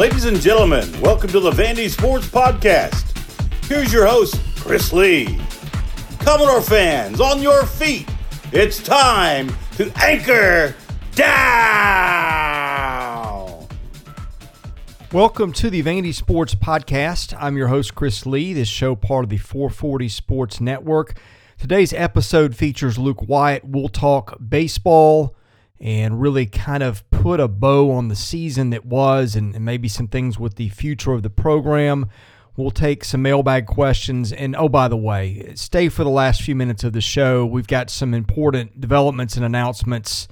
[0.00, 3.04] Ladies and gentlemen, welcome to the Vandy Sports Podcast.
[3.66, 5.38] Here's your host, Chris Lee.
[6.20, 8.08] Commodore fans, on your feet.
[8.50, 10.74] It's time to anchor
[11.14, 11.36] down.
[15.12, 17.36] Welcome to the Vandy Sports Podcast.
[17.38, 18.54] I'm your host, Chris Lee.
[18.54, 21.18] This show part of the 440 Sports Network.
[21.58, 23.66] Today's episode features Luke Wyatt.
[23.66, 25.36] We'll talk baseball
[25.78, 29.88] and really kind of put a bow on the season that was and, and maybe
[29.88, 32.08] some things with the future of the program.
[32.56, 34.32] We'll take some mailbag questions.
[34.32, 37.44] And oh, by the way, stay for the last few minutes of the show.
[37.44, 40.28] We've got some important developments and announcements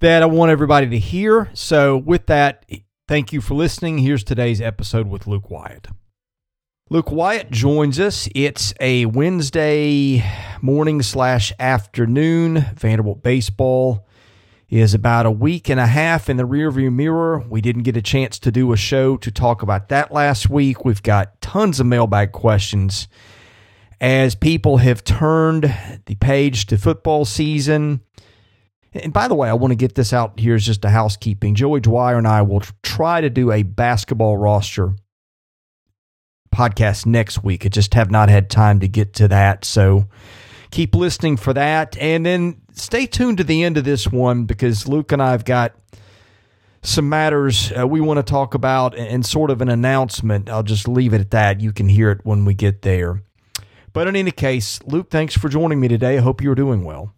[0.00, 1.50] that I want everybody to hear.
[1.54, 2.66] So, with that,
[3.08, 3.98] thank you for listening.
[3.98, 5.88] Here's today's episode with Luke Wyatt.
[6.90, 8.28] Luke Wyatt joins us.
[8.34, 10.22] It's a Wednesday
[10.60, 12.66] morning slash afternoon.
[12.76, 14.06] Vanderbilt baseball
[14.72, 17.44] is about a week and a half in the rearview mirror.
[17.46, 20.82] We didn't get a chance to do a show to talk about that last week.
[20.82, 23.06] We've got tons of mailbag questions
[24.00, 25.64] as people have turned
[26.06, 28.00] the page to football season.
[28.94, 31.54] And by the way, I want to get this out here as just a housekeeping.
[31.54, 34.94] Joey Dwyer and I will try to do a basketball roster
[36.50, 37.66] podcast next week.
[37.66, 39.66] I just have not had time to get to that.
[39.66, 40.08] So
[40.70, 41.94] keep listening for that.
[41.98, 45.44] And then stay tuned to the end of this one because Luke and I have
[45.44, 45.74] got
[46.82, 50.50] some matters uh, we want to talk about and sort of an announcement.
[50.50, 51.60] I'll just leave it at that.
[51.60, 53.22] You can hear it when we get there.
[53.92, 56.18] But in any case, Luke, thanks for joining me today.
[56.18, 57.14] I hope you're doing well.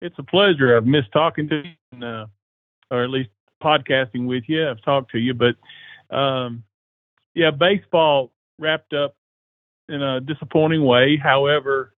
[0.00, 0.76] It's a pleasure.
[0.76, 2.26] I've missed talking to you, uh,
[2.90, 3.30] or at least
[3.62, 4.68] podcasting with you.
[4.68, 6.62] I've talked to you, but um,
[7.34, 9.16] yeah, baseball wrapped up
[9.88, 11.16] in a disappointing way.
[11.16, 11.92] However,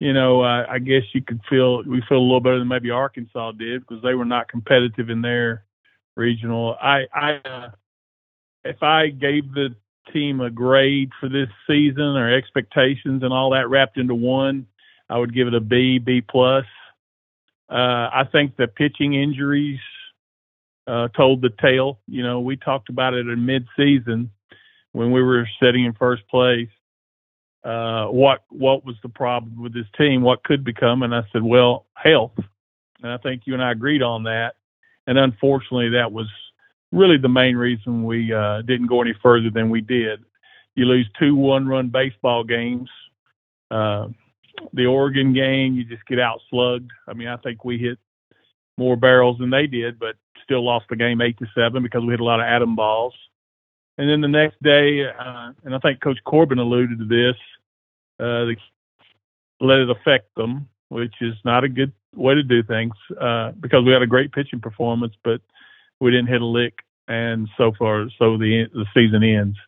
[0.00, 2.90] you know, uh, I guess you could feel we feel a little better than maybe
[2.90, 5.64] Arkansas did because they were not competitive in their
[6.16, 6.74] regional.
[6.80, 7.70] I, I, uh,
[8.64, 9.76] if I gave the
[10.12, 14.66] team a grade for this season or expectations and all that wrapped into one,
[15.10, 16.64] I would give it a B, B plus.
[17.68, 19.78] Uh, I think the pitching injuries
[20.86, 22.00] uh, told the tale.
[22.08, 24.30] You know, we talked about it in mid-season
[24.92, 26.68] when we were sitting in first place
[27.64, 31.42] uh, what what was the problem with this team, what could become, and I said,
[31.42, 32.32] well, health,
[33.02, 34.54] and I think you and I agreed on that.
[35.06, 36.26] And unfortunately, that was
[36.92, 40.20] really the main reason we uh, didn't go any further than we did.
[40.74, 42.88] You lose two one-run baseball games.
[43.70, 44.08] Uh,
[44.72, 46.90] the Oregon game, you just get out slugged.
[47.08, 47.98] I mean, I think we hit
[48.76, 52.12] more barrels than they did, but still lost the game eight to seven because we
[52.12, 53.14] hit a lot of atom balls.
[54.00, 57.36] And then the next day, uh, and I think Coach Corbin alluded to this,
[58.18, 58.56] uh, they
[59.60, 63.84] let it affect them, which is not a good way to do things uh, because
[63.84, 65.42] we had a great pitching performance, but
[66.00, 66.78] we didn't hit a lick,
[67.08, 69.58] and so far, so the the season ends.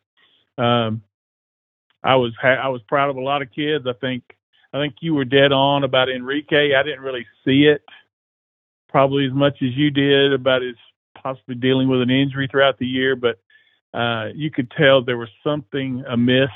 [0.56, 1.02] Um,
[2.02, 3.84] I was ha- I was proud of a lot of kids.
[3.86, 4.22] I think
[4.72, 6.74] I think you were dead on about Enrique.
[6.74, 7.84] I didn't really see it
[8.88, 10.76] probably as much as you did about his
[11.22, 13.38] possibly dealing with an injury throughout the year, but
[13.94, 16.50] uh, you could tell there was something amiss.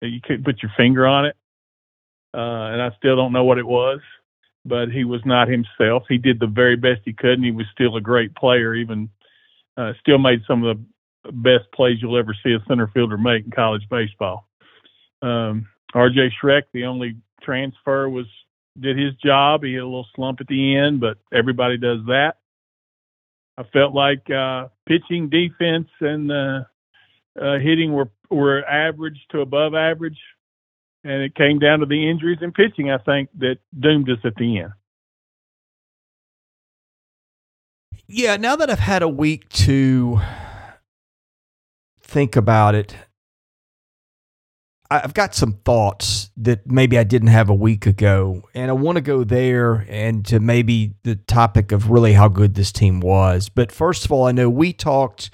[0.00, 1.36] You couldn't put your finger on it,
[2.34, 4.00] uh, and I still don't know what it was.
[4.64, 6.04] But he was not himself.
[6.08, 8.74] He did the very best he could, and he was still a great player.
[8.74, 9.08] Even
[9.76, 13.44] uh, still made some of the best plays you'll ever see a center fielder make
[13.44, 14.48] in college baseball.
[15.22, 16.32] Um, R.J.
[16.42, 18.26] Schreck, the only transfer, was
[18.78, 19.62] did his job.
[19.62, 22.34] He had a little slump at the end, but everybody does that.
[23.58, 26.64] I felt like uh, pitching, defense, and uh,
[27.40, 30.18] uh, hitting were were average to above average,
[31.04, 32.90] and it came down to the injuries and pitching.
[32.90, 34.72] I think that doomed us at the end.
[38.08, 40.20] Yeah, now that I've had a week to
[42.00, 42.94] think about it,
[44.88, 48.96] I've got some thoughts that maybe I didn't have a week ago, and I want
[48.96, 53.48] to go there and to maybe the topic of really how good this team was.
[53.48, 55.30] But first of all, I know we talked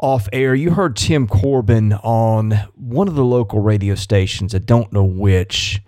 [0.00, 0.54] off air.
[0.54, 4.54] You heard Tim Corbin on one of the local radio stations.
[4.54, 5.80] I don't know which,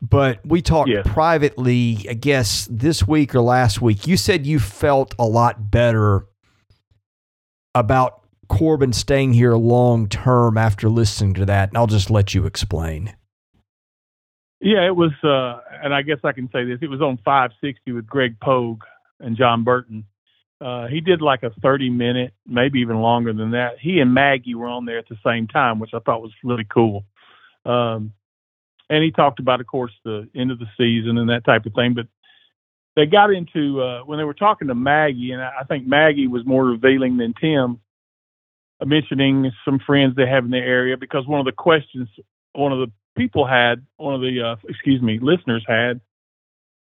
[0.00, 1.06] but we talked yes.
[1.06, 4.06] privately, I guess, this week or last week.
[4.06, 6.26] You said you felt a lot better
[7.74, 12.46] about Corbin staying here long term after listening to that, and I'll just let you
[12.46, 13.14] explain.
[14.60, 17.92] Yeah, it was, uh, and I guess I can say this: it was on 560
[17.92, 18.82] with Greg Pogue
[19.20, 20.04] and John Burton.
[20.64, 23.78] Uh, he did like a 30 minute, maybe even longer than that.
[23.78, 26.64] He and Maggie were on there at the same time, which I thought was really
[26.64, 27.04] cool.
[27.66, 28.12] Um,
[28.88, 31.74] and he talked about, of course, the end of the season and that type of
[31.74, 31.92] thing.
[31.92, 32.06] But
[32.96, 36.46] they got into uh, when they were talking to Maggie, and I think Maggie was
[36.46, 37.80] more revealing than Tim
[38.84, 42.08] mentioning some friends they have in the area because one of the questions
[42.54, 46.00] one of the people had, one of the uh, excuse me, listeners had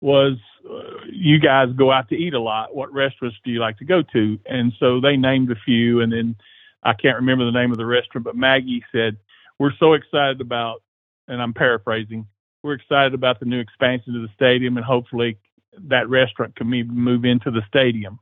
[0.02, 0.36] was
[0.68, 2.74] uh, you guys go out to eat a lot.
[2.74, 4.38] What restaurants do you like to go to?
[4.46, 6.36] And so they named a few, and then
[6.82, 9.16] I can't remember the name of the restaurant, but Maggie said,
[9.58, 10.82] "We're so excited about,"
[11.28, 12.26] and I'm paraphrasing.
[12.62, 15.38] We're excited about the new expansion of the stadium, and hopefully
[15.78, 18.18] that restaurant can move into the stadium.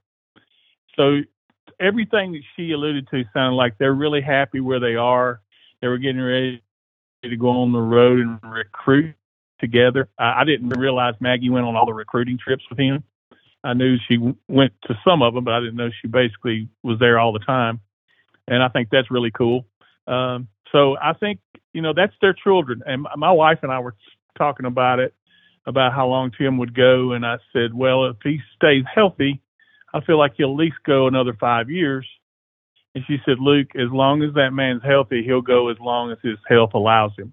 [0.97, 1.23] So
[1.79, 5.41] everything that she alluded to sounded like they're really happy where they are.
[5.81, 6.62] They were getting ready
[7.23, 9.15] to go on the road and recruit
[9.61, 10.09] together.
[10.19, 13.05] I, I didn't realize Maggie went on all the recruiting trips with him.
[13.62, 14.17] I knew she
[14.49, 17.41] went to some of them, but I didn't know she basically was there all the
[17.41, 17.81] time.
[18.49, 19.67] And I think that's really cool.
[20.07, 21.41] Um, so I think
[21.73, 22.83] you know that's their children.
[22.87, 23.95] And my wife and I were
[24.37, 25.15] talking about it,
[25.67, 29.41] about how long Tim would go, and I said, well, if he stays healthy,
[29.93, 32.07] I feel like he'll at least go another five years.
[32.95, 36.19] And she said, Luke, as long as that man's healthy, he'll go as long as
[36.23, 37.33] his health allows him.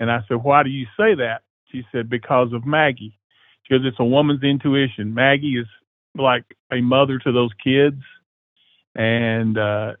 [0.00, 1.42] And I said, why do you say that?
[1.74, 3.18] She said, because of Maggie.
[3.68, 5.14] Because it's a woman's intuition.
[5.14, 5.66] Maggie is
[6.16, 8.00] like a mother to those kids,
[8.94, 9.94] and uh,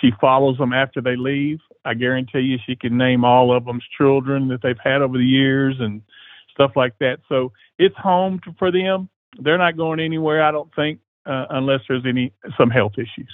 [0.00, 1.58] she follows them after they leave.
[1.84, 5.24] I guarantee you she can name all of them's children that they've had over the
[5.24, 6.02] years and
[6.50, 7.18] stuff like that.
[7.28, 9.08] So it's home to, for them.
[9.38, 13.30] They're not going anywhere, I don't think, uh, unless there's any some health issues.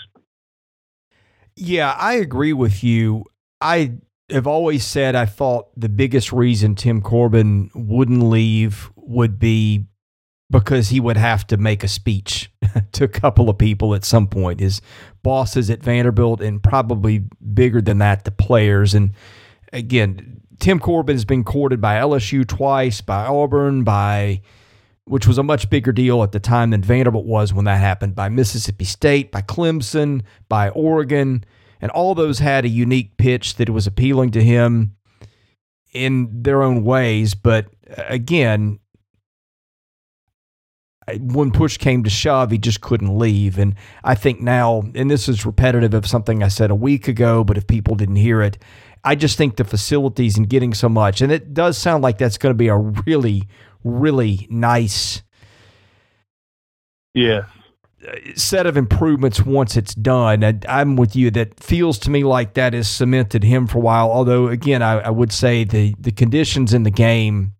[1.54, 3.24] Yeah, I agree with you.
[3.60, 3.92] I
[4.30, 9.86] have always said I thought the biggest reason Tim Corbin wouldn't leave would be
[10.50, 12.50] because he would have to make a speech
[12.92, 14.60] to a couple of people at some point.
[14.60, 14.80] His
[15.22, 17.24] bosses at Vanderbilt, and probably
[17.54, 18.94] bigger than that, the players.
[18.94, 19.12] And
[19.72, 24.40] again, Tim Corbin has been courted by LSU twice, by Auburn, by
[25.04, 28.14] which was a much bigger deal at the time than Vanderbilt was when that happened,
[28.14, 31.44] by Mississippi State, by Clemson, by Oregon.
[31.80, 34.96] And all those had a unique pitch that was appealing to him
[35.92, 37.34] in their own ways.
[37.34, 38.78] But uh, again,
[41.20, 43.58] when push came to shove, he just couldn't leave.
[43.58, 47.44] And I think now, and this is repetitive of something I said a week ago,
[47.44, 48.58] but if people didn't hear it,
[49.04, 52.38] I just think the facilities and getting so much, and it does sound like that's
[52.38, 53.44] going to be a really,
[53.84, 55.22] really nice
[57.16, 57.46] yeah
[58.34, 60.44] set of improvements once it's done.
[60.44, 61.30] I, am with you.
[61.30, 64.10] That feels to me like that has cemented him for a while.
[64.10, 67.52] Although, again, I, I would say the the conditions in the game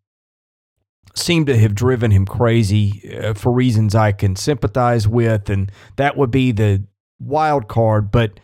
[1.14, 6.16] seem to have driven him crazy uh, for reasons I can sympathize with, and that
[6.16, 6.84] would be the
[7.19, 8.10] wild card.
[8.10, 8.38] But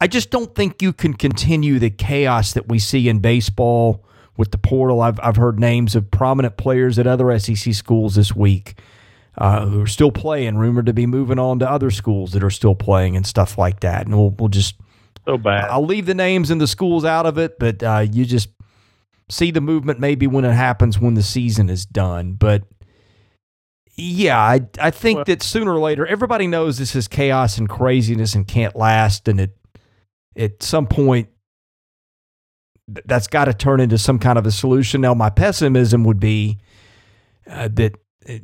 [0.00, 4.04] I just don't think you can continue the chaos that we see in baseball
[4.36, 5.00] with the portal.
[5.00, 8.78] I've I've heard names of prominent players at other SEC schools this week
[9.38, 12.50] uh, who are still playing, rumored to be moving on to other schools that are
[12.50, 14.06] still playing and stuff like that.
[14.06, 14.74] And we'll we'll just
[15.24, 15.70] so bad.
[15.70, 18.48] I'll leave the names and the schools out of it, but uh, you just
[19.30, 22.32] see the movement maybe when it happens when the season is done.
[22.32, 22.64] But
[23.94, 27.68] yeah, I I think well, that sooner or later everybody knows this is chaos and
[27.68, 29.56] craziness and can't last, and it
[30.36, 31.28] at some point
[33.04, 35.00] that's got to turn into some kind of a solution.
[35.00, 36.58] Now, my pessimism would be
[37.46, 37.96] uh, that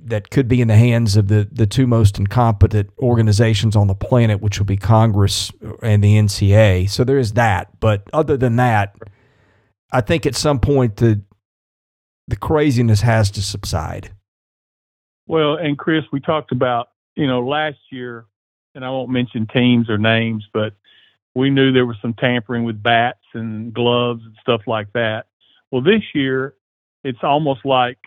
[0.04, 3.94] that could be in the hands of the the two most incompetent organizations on the
[3.94, 6.88] planet, which will be Congress and the NCAA.
[6.88, 7.68] So there is that.
[7.80, 8.96] But other than that,
[9.92, 11.22] I think at some point the
[12.26, 14.12] the craziness has to subside.
[15.26, 18.26] Well, and Chris, we talked about you know last year,
[18.74, 20.74] and I won't mention teams or names, but
[21.34, 25.26] we knew there was some tampering with bats and gloves and stuff like that.
[25.70, 26.54] Well, this year,
[27.02, 27.98] it's almost like,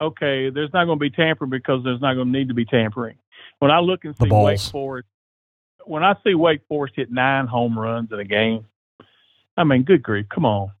[0.00, 2.64] okay, there's not going to be tampering because there's not going to need to be
[2.64, 3.16] tampering.
[3.58, 5.08] When I look and see Wake Forest,
[5.84, 8.66] when I see Wake Forest hit nine home runs in a game,
[9.56, 10.72] I mean, good grief, come on.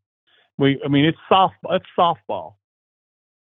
[0.58, 2.54] We, I mean, it's soft, it's softball.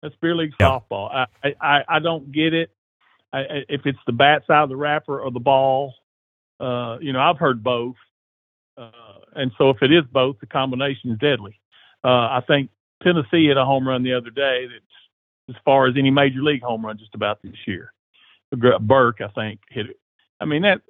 [0.01, 0.67] That's beer league yeah.
[0.67, 1.13] softball.
[1.43, 2.71] I, I, I don't get it.
[3.33, 5.93] I, if it's the bat side of the wrapper or the ball,
[6.59, 7.95] uh, you know, I've heard both.
[8.77, 8.91] Uh,
[9.35, 11.59] and so if it is both, the combination is deadly.
[12.03, 12.69] Uh, I think
[13.03, 14.83] Tennessee hit a home run the other day that's
[15.51, 17.93] as far as any major league home run just about this year.
[18.81, 19.99] Burke, I think, hit it.
[20.39, 20.81] I mean, that,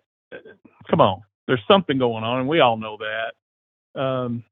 [0.90, 4.02] come on, there's something going on, and we all know that.
[4.02, 4.44] Um,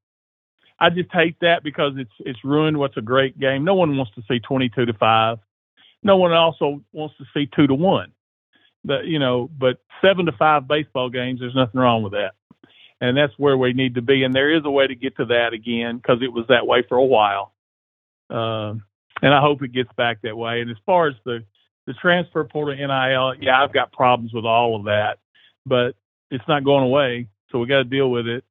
[0.78, 3.64] I just hate that because it's it's ruined what's a great game.
[3.64, 5.38] No one wants to see 22 to five.
[6.02, 8.12] No one also wants to see two to one.
[8.84, 12.32] But you know, but seven to five baseball games, there's nothing wrong with that
[13.00, 14.22] and that's where we need to be.
[14.22, 16.84] And there is a way to get to that again because it was that way
[16.88, 17.52] for a while,
[18.28, 18.74] uh,
[19.22, 20.60] and I hope it gets back that way.
[20.60, 21.44] And as far as the
[21.86, 25.18] the transfer portal NIL, yeah, I've got problems with all of that,
[25.66, 25.94] but
[26.30, 27.26] it's not going away.
[27.50, 28.44] so we got to deal with it.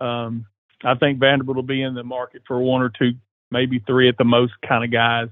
[0.00, 0.46] Um,
[0.84, 3.12] I think Vanderbilt will be in the market for one or two,
[3.50, 5.28] maybe three at the most, kind of guys.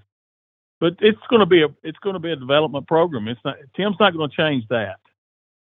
[0.80, 3.28] But it's going to be a it's going to be a development program.
[3.28, 4.98] It's not Tim's not going to change that,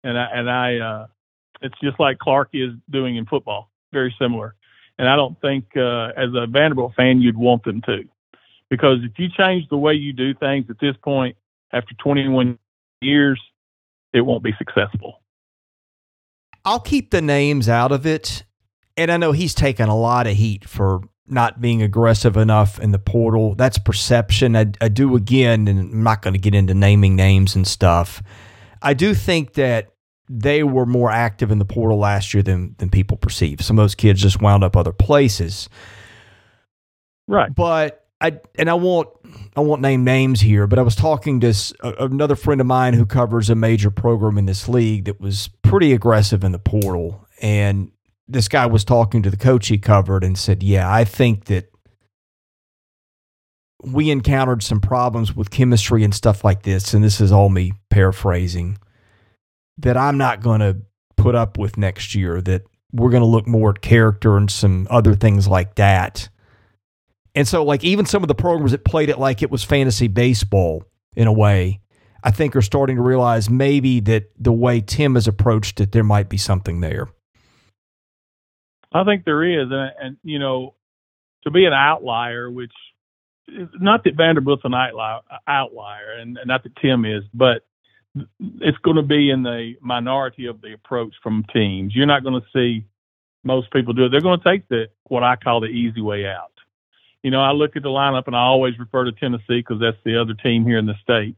[0.03, 1.07] and I and I uh,
[1.61, 4.55] it's just like Clark is doing in football, very similar.
[4.97, 8.03] And I don't think uh, as a Vanderbilt fan you'd want them to,
[8.69, 11.35] because if you change the way you do things at this point
[11.73, 12.57] after 21
[13.01, 13.41] years,
[14.13, 15.21] it won't be successful.
[16.65, 18.43] I'll keep the names out of it.
[18.97, 22.91] And I know he's taken a lot of heat for not being aggressive enough in
[22.91, 23.55] the portal.
[23.55, 24.55] That's perception.
[24.55, 28.21] I, I do again, and I'm not going to get into naming names and stuff.
[28.81, 29.93] I do think that
[30.27, 33.61] they were more active in the portal last year than than people perceive.
[33.61, 35.69] Some of those kids just wound up other places.
[37.27, 37.53] Right.
[37.53, 39.07] But I and I won't
[39.55, 43.05] I won't name names here, but I was talking to another friend of mine who
[43.05, 47.91] covers a major program in this league that was pretty aggressive in the portal, and
[48.27, 51.71] this guy was talking to the coach he covered and said, "Yeah, I think that
[53.81, 57.71] we encountered some problems with chemistry and stuff like this, and this is all me
[57.89, 58.77] paraphrasing
[59.77, 60.81] that I'm not going to
[61.15, 62.41] put up with next year.
[62.41, 66.27] That we're going to look more at character and some other things like that."
[67.35, 70.07] And so, like, even some of the programs that played it like it was fantasy
[70.07, 70.83] baseball
[71.15, 71.81] in a way,
[72.23, 76.03] I think are starting to realize maybe that the way Tim has approached it, there
[76.03, 77.07] might be something there.
[78.91, 80.73] I think there is, and, and you know,
[81.43, 82.73] to be an outlier, which
[83.47, 87.65] not that Vanderbilt's an outlier, and, and not that Tim is, but
[88.59, 91.95] it's going to be in the minority of the approach from teams.
[91.95, 92.85] You're not going to see
[93.43, 94.09] most people do it.
[94.09, 96.51] They're going to take the what I call the easy way out
[97.23, 99.97] you know, I look at the lineup and I always refer to Tennessee because that's
[100.05, 101.35] the other team here in the state.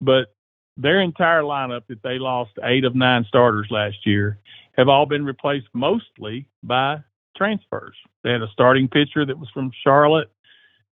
[0.00, 0.34] But
[0.76, 4.38] their entire lineup that they lost eight of nine starters last year
[4.76, 6.98] have all been replaced mostly by
[7.36, 7.96] transfers.
[8.22, 10.30] They had a starting pitcher that was from Charlotte.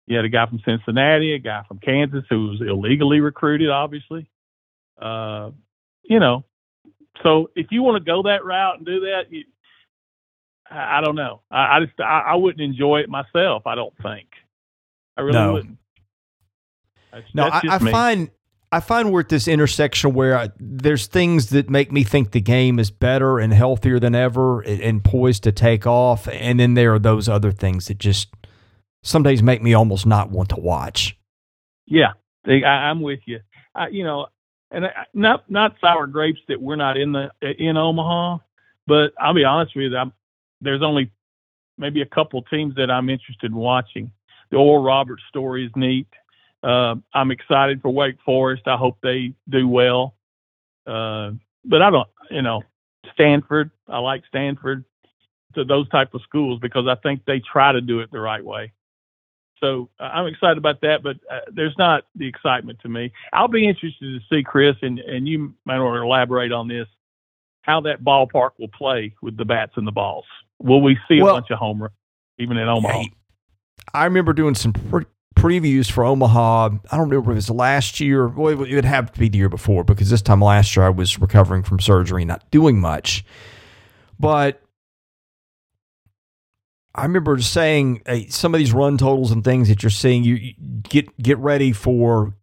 [0.07, 4.29] You had a guy from Cincinnati, a guy from Kansas who was illegally recruited, obviously.
[5.01, 5.51] Uh,
[6.03, 6.45] you know,
[7.23, 9.45] so if you want to go that route and do that, you,
[10.73, 11.43] I, don't know.
[11.51, 13.67] I, I just I, I, wouldn't enjoy it myself.
[13.67, 14.29] I don't think.
[15.17, 15.53] I really no.
[15.55, 15.79] wouldn't.
[17.13, 18.31] That's, no, that's I, I find
[18.73, 22.41] I find we're at this intersection where I, there's things that make me think the
[22.41, 26.73] game is better and healthier than ever and, and poised to take off, and then
[26.73, 28.29] there are those other things that just
[29.03, 31.19] some days make me almost not want to watch.
[31.87, 32.13] Yeah,
[32.47, 33.41] I, am with you.
[33.75, 34.29] I, you know,
[34.71, 38.39] and I, not not sour grapes that we're not in the in Omaha,
[38.87, 40.15] but I'll be honest with you, I'm
[40.63, 41.11] there's only
[41.77, 44.11] maybe a couple teams that I'm interested in watching.
[44.51, 46.07] The Oral Roberts story is neat.
[46.63, 48.63] Uh, I'm excited for Wake Forest.
[48.67, 50.15] I hope they do well.
[50.87, 51.33] Uh,
[51.65, 52.63] but I don't, you know,
[53.13, 53.71] Stanford.
[53.89, 54.85] I like Stanford
[55.55, 58.45] to those type of schools because I think they try to do it the right
[58.45, 58.73] way.
[59.59, 63.13] So uh, I'm excited about that, but uh, there's not the excitement to me.
[63.33, 66.89] I'll be interested to see Chris, and, and you might want to elaborate on this,
[67.63, 70.25] how that ballpark will play with the bats and the balls.
[70.63, 71.95] Will we see well, a bunch of home runs
[72.39, 73.05] even in Omaha?
[73.95, 76.71] I remember doing some pre- previews for Omaha.
[76.91, 78.29] I don't remember if it was last year.
[78.29, 80.91] Well, it would have to be the year before because this time last year I
[80.91, 83.25] was recovering from surgery, not doing much.
[84.19, 84.63] But
[86.95, 90.35] I remember saying hey, some of these run totals and things that you're seeing, you,
[90.35, 90.53] you
[90.83, 92.35] get get ready for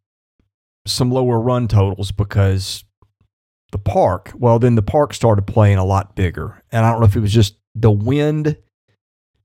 [0.85, 2.83] some lower run totals because
[3.71, 4.31] the park.
[4.35, 7.21] Well, then the park started playing a lot bigger, and I don't know if it
[7.21, 8.57] was just the wind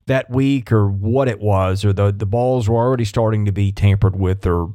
[0.06, 3.72] that week or what it was, or the the balls were already starting to be
[3.72, 4.72] tampered with, or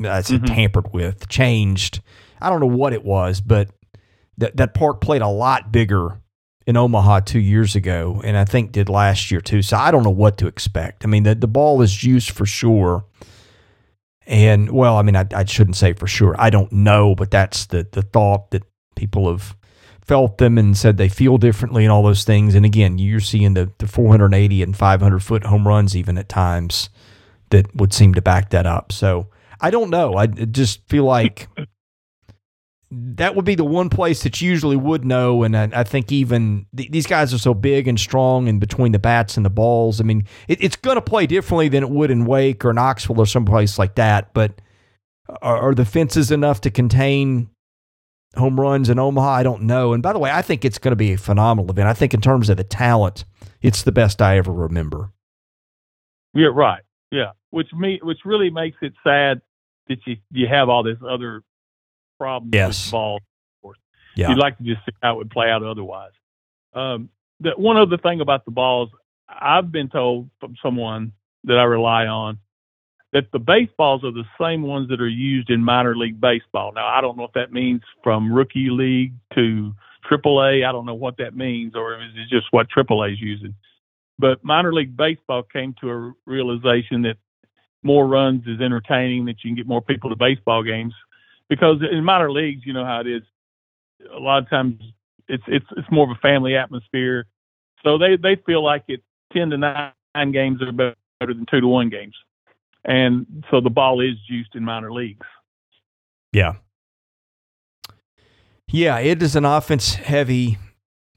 [0.00, 0.54] I said mm-hmm.
[0.54, 2.02] tampered with, changed.
[2.40, 3.70] I don't know what it was, but
[4.38, 6.20] that that park played a lot bigger
[6.66, 9.62] in Omaha two years ago, and I think did last year too.
[9.62, 11.04] So I don't know what to expect.
[11.04, 13.04] I mean, the the ball is used for sure.
[14.26, 16.34] And well, I mean, I, I shouldn't say for sure.
[16.38, 18.62] I don't know, but that's the the thought that
[18.96, 19.56] people have
[20.06, 22.54] felt them and said they feel differently and all those things.
[22.54, 26.90] And again, you're seeing the, the 480 and 500 foot home runs even at times
[27.50, 28.92] that would seem to back that up.
[28.92, 29.28] So
[29.60, 30.14] I don't know.
[30.14, 31.48] I just feel like
[32.90, 35.42] that would be the one place that you usually would know.
[35.42, 38.92] And I, I think even th- these guys are so big and strong and between
[38.92, 40.00] the bats and the balls.
[40.00, 43.20] I mean, it, it's going to play differently than it would in Wake or Knoxville
[43.20, 44.34] or someplace like that.
[44.34, 44.60] But
[45.42, 47.48] are, are the fences enough to contain
[48.36, 49.28] home runs in Omaha?
[49.28, 49.92] I don't know.
[49.92, 51.88] And by the way, I think it's going to be a phenomenal event.
[51.88, 53.24] I think in terms of the talent,
[53.62, 55.12] it's the best I ever remember.
[56.34, 56.82] Yeah, right.
[57.10, 59.40] Yeah, which me, which really makes it sad
[59.88, 61.42] that you you have all this other
[62.18, 62.86] problems yes.
[62.86, 63.20] with ball.
[64.16, 66.12] Yeah, you'd like to just see how it would play out otherwise.
[66.72, 67.10] Um,
[67.40, 68.90] that one other thing about the balls,
[69.28, 71.12] I've been told from someone
[71.44, 72.38] that I rely on
[73.14, 76.72] that the baseballs are the same ones that are used in minor league baseball.
[76.74, 79.72] Now, I don't know if that means from rookie league to
[80.10, 80.68] AAA.
[80.68, 83.54] I don't know what that means, or is it just what AAA is using?
[84.18, 87.16] But minor league baseball came to a realization that
[87.84, 90.94] more runs is entertaining, that you can get more people to baseball games.
[91.48, 93.22] Because in minor leagues, you know how it is.
[94.12, 94.82] A lot of times,
[95.28, 97.26] it's it's it's more of a family atmosphere.
[97.84, 99.02] So they they feel like it
[99.32, 102.14] ten to nine games are better than two to one games
[102.84, 105.26] and so the ball is juiced in minor leagues.
[106.32, 106.54] Yeah.
[108.68, 110.58] Yeah, it is an offense heavy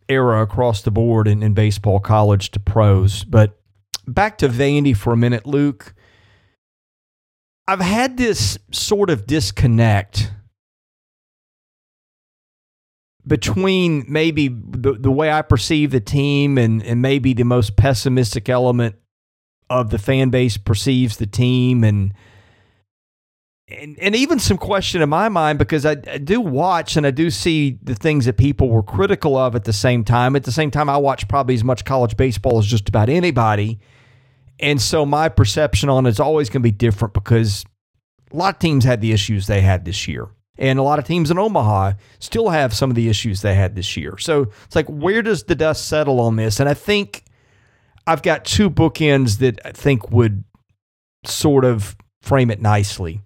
[0.10, 3.24] era across the board in, in baseball, college to pros.
[3.24, 3.60] But
[4.08, 5.94] back to Vandy for a minute, Luke.
[7.68, 10.32] I've had this sort of disconnect
[13.26, 18.48] between maybe the, the way I perceive the team and, and maybe the most pessimistic
[18.48, 18.96] element
[19.70, 22.14] of the fan base perceives the team and
[23.70, 27.12] and, and even some question in my mind because I, I, do watch and I
[27.12, 30.38] do see the things that people were critical of at the same time.
[30.38, 33.80] At the same time, I watch probably as much college baseball as just about anybody.
[34.58, 37.66] And so my perception on it is always going to be different because
[38.32, 40.30] a lot of teams had the issues they had this year.
[40.58, 43.76] And a lot of teams in Omaha still have some of the issues they had
[43.76, 44.18] this year.
[44.18, 46.60] So it's like, where does the dust settle on this?
[46.60, 47.24] And I think
[48.08, 50.44] I've got two bookends that I think would
[51.26, 53.22] sort of frame it nicely.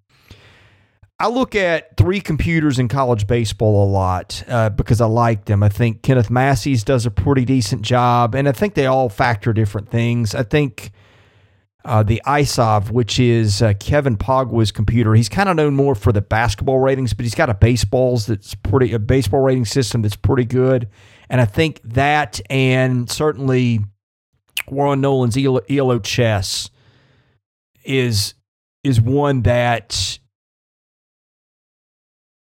[1.20, 5.62] I look at three computers in college baseball a lot uh, because I like them.
[5.62, 9.54] I think Kenneth Massey's does a pretty decent job, and I think they all factor
[9.54, 10.34] different things.
[10.34, 10.90] I think
[11.86, 16.12] uh, the ISOV, which is uh, Kevin Pauga's computer, he's kind of known more for
[16.12, 20.16] the basketball ratings, but he's got a baseballs that's pretty a baseball rating system that's
[20.16, 20.90] pretty good.
[21.30, 23.82] And I think that, and certainly
[24.72, 26.70] Warren Nolan's ELO chess
[27.84, 28.34] is
[28.84, 30.20] is one that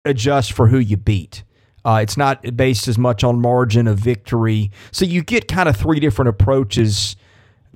[0.04, 1.44] adjusts for who you beat.
[1.84, 4.70] Uh, it's not based as much on margin of victory.
[4.90, 7.16] So you get kind of three different approaches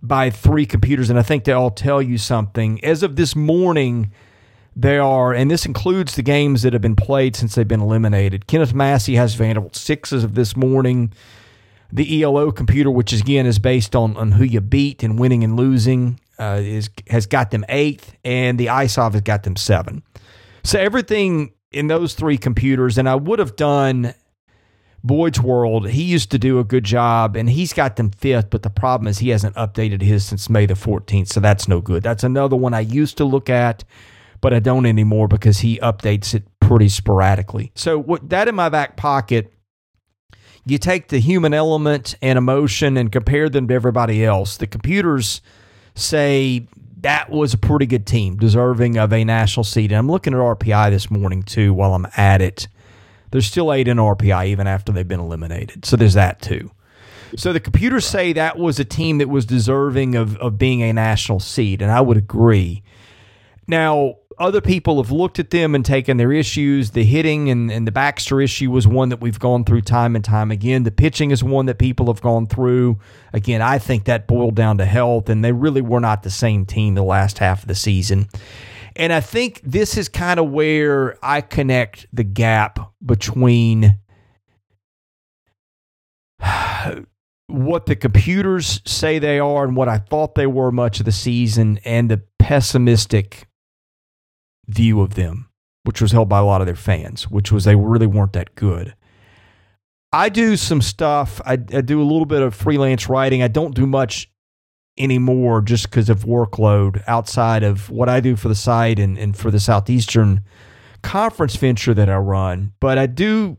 [0.03, 2.85] by three computers, and I think they all tell you something.
[2.85, 4.11] As of this morning,
[4.75, 8.47] they are, and this includes the games that have been played since they've been eliminated.
[8.47, 11.13] Kenneth Massey has Vanderbilt sixes of this morning
[11.93, 15.45] the ELO computer, which is, again is based on, on who you beat and winning
[15.45, 20.03] and losing, uh, is has got them eighth, and the ISOV has got them seven.
[20.65, 24.15] So everything in those three computers, and I would have done
[25.03, 25.89] Boyd's World.
[25.89, 28.51] He used to do a good job, and he's got them fifth.
[28.51, 31.81] But the problem is he hasn't updated his since May the 14th, so that's no
[31.81, 32.03] good.
[32.03, 33.85] That's another one I used to look at,
[34.41, 37.73] but I don't anymore because he updates it pretty sporadically.
[37.75, 39.53] So what that in my back pocket
[40.67, 44.57] you take the human element and emotion and compare them to everybody else.
[44.57, 45.41] The computers
[45.95, 46.67] say
[47.01, 49.91] that was a pretty good team, deserving of a national seed.
[49.91, 52.69] And I'm looking at RPI this morning too while I'm at it.
[53.31, 55.85] There's still eight in RPI even after they've been eliminated.
[55.85, 56.71] So there's that too.
[57.37, 60.93] So the computers say that was a team that was deserving of, of being a
[60.93, 62.83] national seed, and I would agree.
[63.69, 66.93] Now, other people have looked at them and taken their issues.
[66.93, 70.25] The hitting and, and the Baxter issue was one that we've gone through time and
[70.25, 70.85] time again.
[70.85, 72.99] The pitching is one that people have gone through.
[73.35, 76.65] Again, I think that boiled down to health, and they really were not the same
[76.65, 78.29] team the last half of the season.
[78.97, 83.99] And I think this is kind of where I connect the gap between
[87.47, 91.13] what the computers say they are and what I thought they were much of the
[91.13, 93.47] season and the pessimistic
[94.75, 95.49] view of them,
[95.85, 98.55] which was held by a lot of their fans, which was they really weren't that
[98.55, 98.95] good.
[100.13, 101.41] I do some stuff.
[101.45, 103.43] I, I do a little bit of freelance writing.
[103.43, 104.31] I don't do much
[104.99, 109.37] anymore just because of workload outside of what I do for the site and, and
[109.37, 110.43] for the Southeastern
[111.03, 112.73] conference venture that I run.
[112.81, 113.57] But I do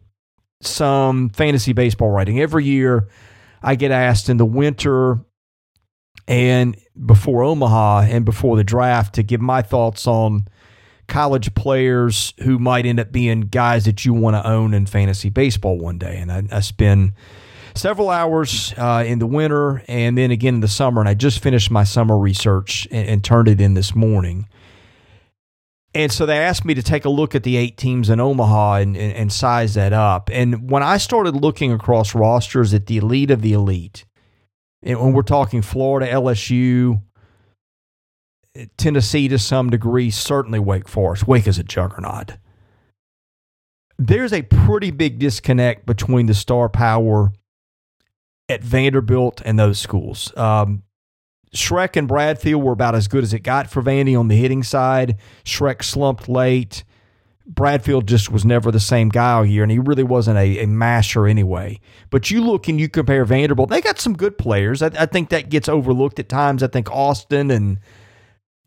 [0.61, 2.39] some fantasy baseball writing.
[2.39, 3.07] Every year
[3.63, 5.19] I get asked in the winter
[6.27, 10.47] and before Omaha and before the draft to give my thoughts on
[11.11, 15.29] college players who might end up being guys that you want to own in fantasy
[15.29, 16.17] baseball one day.
[16.17, 17.13] And I, I spend
[17.75, 21.01] several hours uh, in the winter and then again in the summer.
[21.01, 24.47] And I just finished my summer research and, and turned it in this morning.
[25.93, 28.75] And so they asked me to take a look at the eight teams in Omaha
[28.75, 30.29] and, and, and, size that up.
[30.31, 34.05] And when I started looking across rosters at the elite of the elite,
[34.81, 37.01] and when we're talking Florida, LSU,
[38.77, 41.27] Tennessee to some degree, certainly Wake Forest.
[41.27, 42.37] Wake is a juggernaut.
[43.97, 47.31] There's a pretty big disconnect between the star power
[48.49, 50.35] at Vanderbilt and those schools.
[50.35, 50.83] Um,
[51.55, 54.63] Schreck and Bradfield were about as good as it got for Vandy on the hitting
[54.63, 55.17] side.
[55.43, 56.83] Schreck slumped late.
[57.45, 60.67] Bradfield just was never the same guy all year, and he really wasn't a, a
[60.67, 61.79] masher anyway.
[62.09, 64.81] But you look and you compare Vanderbilt, they got some good players.
[64.81, 66.63] I, I think that gets overlooked at times.
[66.63, 67.79] I think Austin and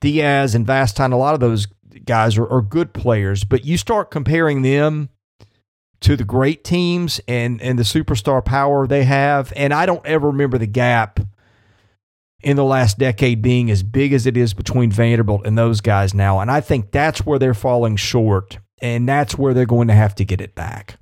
[0.04, 1.66] Diaz and Vastine, a lot of those
[2.04, 5.08] guys are, are good players, but you start comparing them
[6.00, 10.26] to the great teams and, and the superstar power they have, and I don't ever
[10.26, 11.20] remember the gap
[12.42, 16.12] in the last decade being as big as it is between Vanderbilt and those guys
[16.12, 16.38] now.
[16.40, 20.14] And I think that's where they're falling short and that's where they're going to have
[20.16, 20.98] to get it back.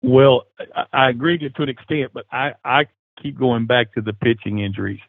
[0.00, 0.44] Well,
[0.92, 2.86] I agree to an extent, but I, I
[3.20, 5.00] keep going back to the pitching injuries.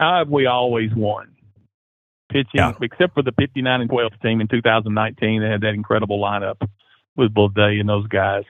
[0.00, 1.36] How have we always won?
[2.32, 2.72] Pitching, yeah.
[2.80, 6.56] except for the 59 and 12 team in 2019, they had that incredible lineup
[7.16, 8.44] with Day and those guys.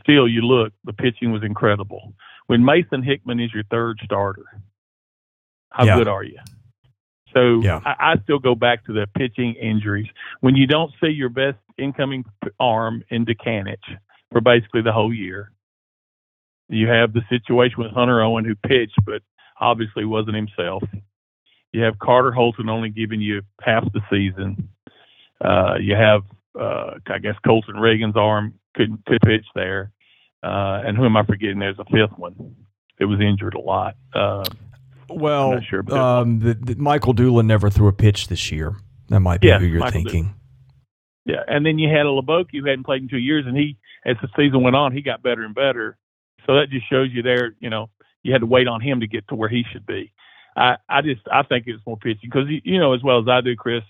[0.00, 2.14] Still, you look, the pitching was incredible.
[2.46, 4.46] When Mason Hickman is your third starter,
[5.68, 5.96] how yeah.
[5.98, 6.38] good are you?
[7.34, 7.80] So yeah.
[7.84, 10.06] I, I still go back to the pitching injuries.
[10.40, 12.24] When you don't see your best incoming
[12.58, 13.76] arm in Dutkanych
[14.32, 15.52] for basically the whole year,
[16.70, 19.20] you have the situation with Hunter Owen who pitched but
[19.60, 20.82] obviously wasn't himself.
[21.72, 24.68] You have Carter Holton only giving you half the season.
[25.44, 26.22] Uh, you have,
[26.58, 29.92] uh, I guess, Colton Reagan's arm couldn't could pitch there.
[30.42, 31.58] Uh, and who am I forgetting?
[31.58, 32.54] There's a fifth one
[33.00, 33.96] It was injured a lot.
[34.14, 34.44] Uh,
[35.08, 38.76] well, sure, um, the, the Michael Doolin never threw a pitch this year.
[39.08, 40.34] That might be yeah, who you're Michael thinking.
[41.24, 43.76] Yeah, and then you had a LeBoque who hadn't played in two years, and he,
[44.04, 45.96] as the season went on, he got better and better.
[46.46, 47.90] So that just shows you there, you know,
[48.26, 50.12] you had to wait on him to get to where he should be.
[50.56, 53.40] I, I just, I think it's more pitching because you know as well as I
[53.40, 53.82] do, Chris.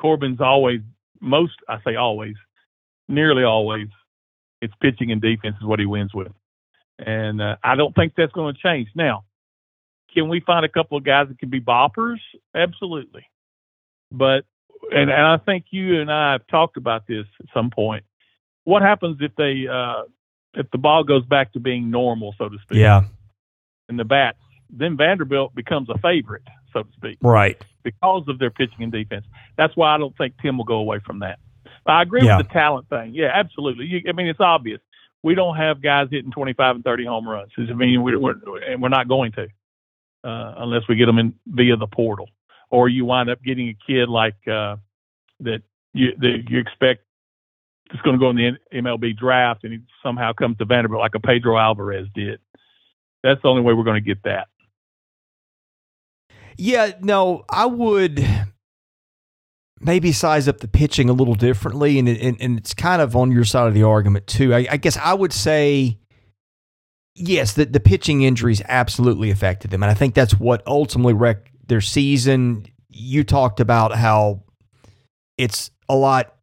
[0.00, 0.80] Corbin's always
[1.20, 2.34] most, I say always,
[3.06, 3.88] nearly always,
[4.62, 6.32] it's pitching and defense is what he wins with,
[6.98, 9.24] and uh, I don't think that's going to change now.
[10.12, 12.18] Can we find a couple of guys that can be boppers?
[12.54, 13.24] Absolutely.
[14.10, 14.46] But
[14.90, 18.02] and, and I think you and I have talked about this at some point.
[18.64, 20.02] What happens if they uh
[20.54, 22.78] if the ball goes back to being normal, so to speak?
[22.78, 23.04] Yeah.
[23.90, 24.38] And the bats,
[24.70, 27.18] then Vanderbilt becomes a favorite, so to speak.
[27.20, 27.62] Right.
[27.82, 29.26] Because of their pitching and defense.
[29.58, 31.38] That's why I don't think Tim will go away from that.
[31.86, 32.38] I agree yeah.
[32.38, 33.12] with the talent thing.
[33.14, 33.86] Yeah, absolutely.
[33.86, 34.80] You, I mean, it's obvious.
[35.22, 37.50] We don't have guys hitting 25 and 30 home runs.
[37.58, 39.48] I mean, we're, we're, and we're not going to
[40.24, 42.28] uh, unless we get them in via the portal,
[42.70, 44.76] or you wind up getting a kid like uh,
[45.40, 47.02] that you that you expect
[47.92, 51.14] is going to go in the MLB draft and he somehow comes to Vanderbilt like
[51.14, 52.40] a Pedro Alvarez did.
[53.22, 54.48] That's the only way we're going to get that.
[56.56, 58.26] Yeah, no, I would
[59.80, 63.32] maybe size up the pitching a little differently, and and, and it's kind of on
[63.32, 64.54] your side of the argument too.
[64.54, 66.00] I, I guess I would say
[67.14, 69.82] yes, the, the pitching injuries absolutely affected them.
[69.82, 72.66] And I think that's what ultimately wrecked their season.
[72.88, 74.44] You talked about how
[75.38, 76.34] it's a lot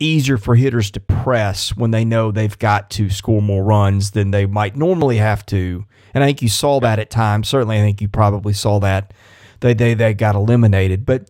[0.00, 4.30] easier for hitters to press when they know they've got to score more runs than
[4.30, 5.84] they might normally have to.
[6.14, 7.48] And I think you saw that at times.
[7.48, 9.12] Certainly, I think you probably saw that.
[9.60, 11.04] They, they, they got eliminated.
[11.04, 11.28] But,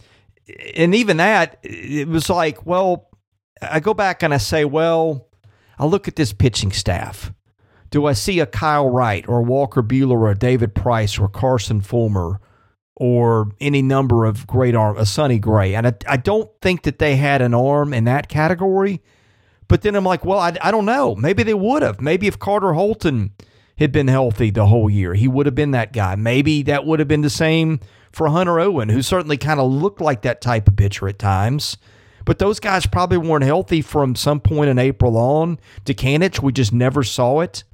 [0.75, 3.09] and even that, it was like, well,
[3.63, 5.29] I go back and I say, well,
[5.79, 7.33] I look at this pitching staff
[7.91, 12.41] do I see a Kyle Wright or Walker Buehler or David Price or Carson Fulmer
[12.99, 15.75] or any number of great arm, a Sonny Gray?
[15.75, 19.01] And I, I don't think that they had an arm in that category.
[19.69, 21.15] But then I'm like, well, I, I don't know.
[21.15, 22.01] Maybe they would have.
[22.01, 23.33] Maybe if Carter Holton
[23.79, 26.15] had been healthy the whole year, he would have been that guy.
[26.17, 27.81] Maybe that would have been the same
[28.11, 31.77] for Hunter Owen, who certainly kind of looked like that type of pitcher at times.
[32.25, 35.59] But those guys probably weren't healthy from some point in April on.
[35.85, 37.65] Dutkanych, we just never saw it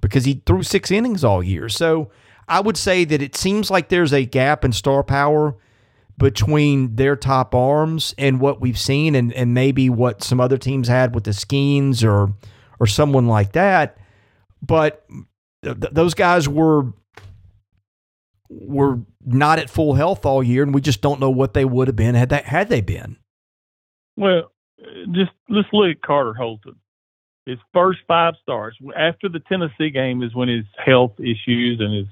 [0.00, 1.68] because he threw six innings all year.
[1.68, 2.10] So
[2.50, 5.56] I would say that it seems like there's a gap in star power
[6.18, 10.88] between their top arms and what we've seen and, and maybe what some other teams
[10.88, 12.34] had with the Skenes or
[12.78, 13.96] or someone like that.
[14.60, 15.06] But
[15.62, 16.92] th- those guys were
[18.48, 21.88] were not at full health all year, and we just don't know what they would
[21.88, 23.16] have been had that had they been.
[24.16, 24.50] Well,
[25.12, 26.74] just let's look at Carter Holton
[27.46, 32.06] his first five starts after the Tennessee game is when his health issues and his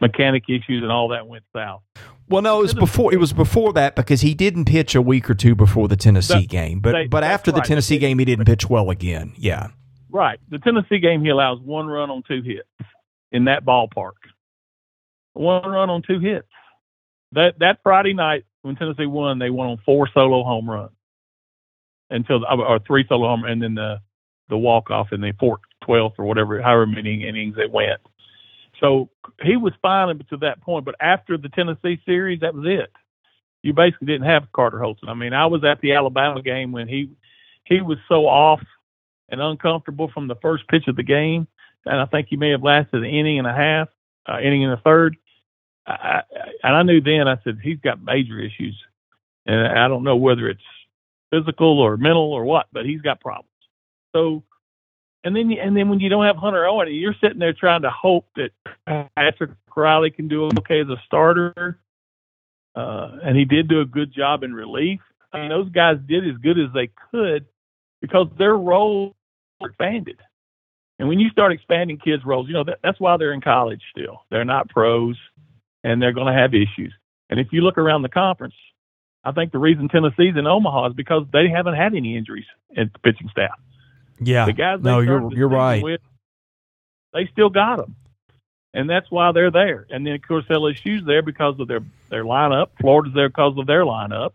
[0.00, 1.82] mechanic issues and all that went south.
[2.28, 3.12] Well, no, it was before.
[3.12, 6.40] It was before that because he didn't pitch a week or two before the Tennessee
[6.40, 6.80] that, game.
[6.80, 7.66] But they, but after the right.
[7.66, 9.32] Tennessee game, he didn't pitch well again.
[9.36, 9.68] Yeah,
[10.10, 10.38] right.
[10.50, 12.68] The Tennessee game, he allows one run on two hits
[13.32, 14.12] in that ballpark.
[15.32, 16.48] One run on two hits.
[17.32, 20.90] That that Friday night when Tennessee won, they won on four solo home runs
[22.10, 24.00] until or three solo home, and then the
[24.50, 28.00] the walk off in the fourth twelfth or whatever, however many innings it went.
[28.80, 29.10] So
[29.42, 32.92] he was fine up to that point, but after the Tennessee series, that was it.
[33.62, 35.08] You basically didn't have Carter Holton.
[35.08, 37.10] I mean, I was at the Alabama game when he
[37.64, 38.62] he was so off
[39.28, 41.46] and uncomfortable from the first pitch of the game,
[41.84, 43.88] and I think he may have lasted an inning and a half,
[44.28, 45.16] uh, inning and a third.
[45.86, 46.22] I, I,
[46.62, 47.26] and I knew then.
[47.28, 48.76] I said he's got major issues,
[49.44, 50.60] and I don't know whether it's
[51.30, 53.48] physical or mental or what, but he's got problems.
[54.14, 54.44] So,
[55.28, 57.90] and then and then when you don't have Hunter Owen, you're sitting there trying to
[57.90, 58.50] hope that
[59.14, 61.78] Patrick Reilly can do okay as a starter,
[62.74, 65.00] uh, and he did do a good job in relief.
[65.32, 67.44] I mean, those guys did as good as they could
[68.00, 69.14] because their roles
[69.60, 70.18] expanded.
[70.98, 73.82] And when you start expanding kids' roles, you know that, that's why they're in college
[73.90, 74.22] still.
[74.30, 75.16] They're not pros,
[75.84, 76.94] and they're going to have issues.
[77.28, 78.54] And if you look around the conference,
[79.24, 82.92] I think the reason Tennessee's in Omaha is because they haven't had any injuries at
[82.94, 83.60] the pitching staff.
[84.20, 84.80] Yeah, the guys.
[84.82, 85.82] No, you're you're right.
[85.82, 86.00] With,
[87.12, 87.96] they still got them,
[88.74, 89.86] and that's why they're there.
[89.90, 92.68] And then of course LSU's there because of their their lineup.
[92.80, 94.32] Florida's there because of their lineup,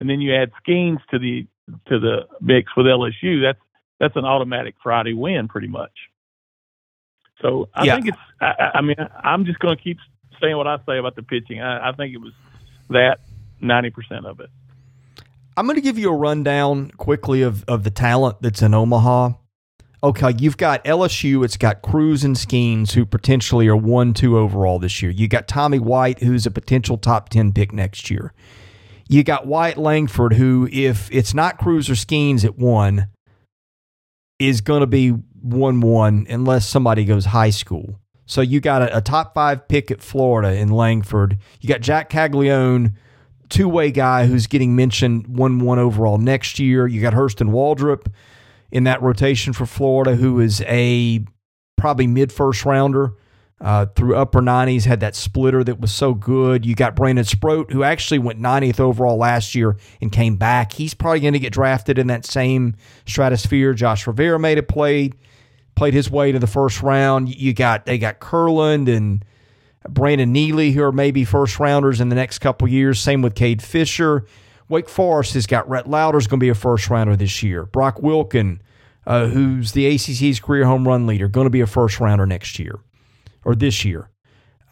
[0.00, 1.46] and then you add Skenes to the
[1.88, 3.42] to the mix with LSU.
[3.42, 3.60] That's
[4.00, 5.92] that's an automatic Friday win, pretty much.
[7.42, 7.94] So I Yeah.
[7.96, 8.18] think it's.
[8.40, 9.98] I, I mean, I'm just going to keep
[10.40, 11.60] saying what I say about the pitching.
[11.60, 12.32] I, I think it was
[12.90, 13.18] that
[13.60, 14.50] ninety percent of it.
[15.56, 19.30] I'm going to give you a rundown quickly of, of the talent that's in Omaha.
[20.04, 21.42] Okay, you've got LSU.
[21.44, 25.10] It's got Crews and Skenes, who potentially are 1 2 overall this year.
[25.10, 28.34] You got Tommy White, who's a potential top 10 pick next year.
[29.08, 33.08] You got Wyatt Langford, who, if it's not Crews or Skenes at 1,
[34.38, 37.98] is going to be 1 1 unless somebody goes high school.
[38.26, 41.38] So you got a, a top five pick at Florida in Langford.
[41.60, 42.94] You got Jack Caglianone
[43.48, 46.86] two way guy who's getting mentioned 1 1 overall next year.
[46.86, 48.06] You got Hurston Waldrop
[48.70, 51.24] in that rotation for Florida, who is a
[51.76, 53.14] probably mid first rounder
[53.60, 56.66] uh, through upper 90s, had that splitter that was so good.
[56.66, 60.72] You got Brandon Sproat, who actually went 90th overall last year and came back.
[60.72, 63.72] He's probably going to get drafted in that same stratosphere.
[63.72, 65.12] Josh Rivera made a play,
[65.74, 67.34] played his way to the first round.
[67.34, 69.24] You got they got Kurland and
[69.88, 73.00] Brandon Neely, who are maybe first rounders in the next couple years.
[73.00, 74.24] Same with Cade Fisher.
[74.68, 77.66] Wake Forest has got Rhett Lowder's going to be a first rounder this year.
[77.66, 78.58] Brock Wilken,
[79.06, 82.58] uh, who's the ACC's career home run leader, going to be a first rounder next
[82.58, 82.80] year
[83.44, 84.10] or this year.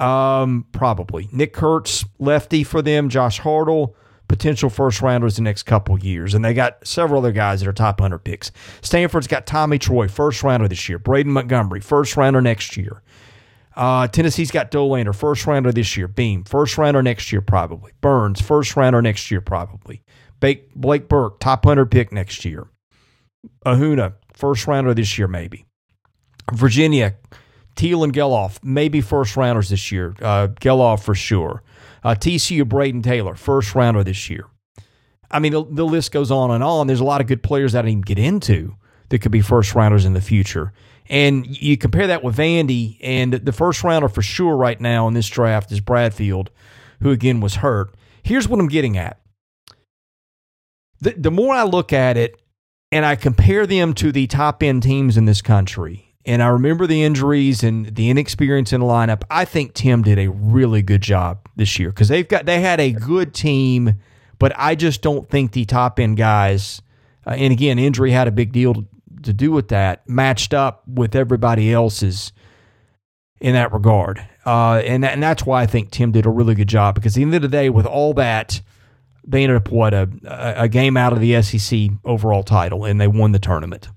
[0.00, 1.28] Um, probably.
[1.32, 3.08] Nick Kurtz, lefty for them.
[3.08, 3.94] Josh Hartle,
[4.26, 6.34] potential first rounders the next couple years.
[6.34, 8.50] And they got several other guys that are top 100 picks.
[8.82, 10.98] Stanford's got Tommy Troy, first rounder this year.
[10.98, 13.02] Braden Montgomery, first rounder next year.
[13.76, 16.06] Uh, Tennessee's got Dollander, first rounder this year.
[16.06, 17.92] Beam, first rounder next year, probably.
[18.00, 20.02] Burns, first rounder next year, probably.
[20.40, 22.68] Blake, Burke, top 100 pick next year.
[23.64, 25.64] Ahuna, first rounder this year, maybe.
[26.52, 27.16] Virginia,
[27.74, 30.14] Teel and Gelof, maybe first rounders this year.
[30.20, 31.62] Uh, Gelof for sure.
[32.02, 34.46] Uh, TCU, Brayden Taylor, first rounder this year.
[35.30, 36.86] I mean, the, the list goes on and on.
[36.86, 38.76] There's a lot of good players that I didn't get into
[39.08, 40.72] that could be first rounders in the future.
[41.08, 45.14] And you compare that with Vandy, and the first rounder for sure right now in
[45.14, 46.50] this draft is Bradfield,
[47.02, 47.94] who again was hurt.
[48.22, 49.20] Here's what I'm getting at.
[51.00, 52.40] The, the more I look at it
[52.90, 56.86] and I compare them to the top end teams in this country, and I remember
[56.86, 61.02] the injuries and the inexperience in the lineup, I think Tim did a really good
[61.02, 64.00] job this year because they've got they had a good team,
[64.38, 66.80] but I just don't think the top end guys,
[67.26, 68.86] uh, and again, injury had a big deal
[69.24, 72.32] to do with that, matched up with everybody else's
[73.40, 74.26] in that regard.
[74.46, 77.14] Uh, and, that, and that's why I think Tim did a really good job because
[77.14, 78.60] at the end of the day, with all that,
[79.26, 80.08] they ended up, what, a,
[80.56, 83.88] a game out of the SEC overall title, and they won the tournament.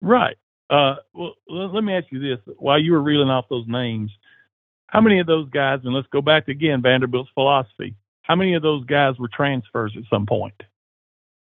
[0.00, 0.36] Right.
[0.70, 4.10] Uh, well, let me ask you this: While you were reeling off those names,
[4.88, 5.80] how many of those guys?
[5.84, 7.94] And let's go back again Vanderbilt's philosophy.
[8.22, 10.60] How many of those guys were transfers at some point?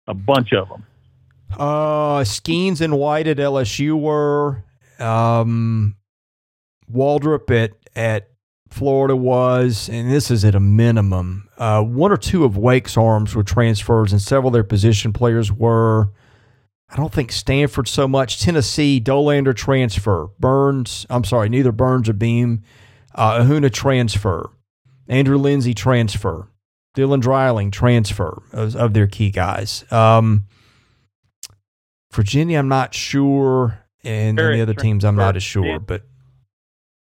[0.09, 0.85] A bunch of them.
[1.53, 4.65] Uh, Skenes and White at LSU were.
[4.99, 5.97] Um,
[6.93, 8.29] Waldrop at, at
[8.71, 11.49] Florida was, and this is at a minimum.
[11.57, 15.53] Uh, one or two of Wake's arms were transfers, and several of their position players
[15.53, 16.11] were.
[16.91, 18.41] I don't think Stanford so much.
[18.41, 20.29] Tennessee, Dollander transfer.
[20.39, 22.63] Burns, I'm sorry, neither Burns or Beam.
[23.15, 24.51] Uh, Ahuna transfer.
[25.09, 26.49] Andrew Lindsey transfer.
[26.97, 29.85] Dylan Dreiling transfer of, of their key guys.
[29.91, 30.47] Um,
[32.15, 35.65] Virginia, I'm not sure, and Barrett the other teams, I'm not as sure.
[35.65, 35.85] transfer.
[35.85, 36.03] But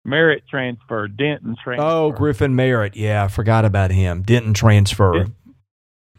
[0.06, 1.86] Merritt transfer, Denton transfer.
[1.86, 4.24] oh, Griffin Merritt, yeah, I forgot about him.
[4.24, 5.28] Denton transfer.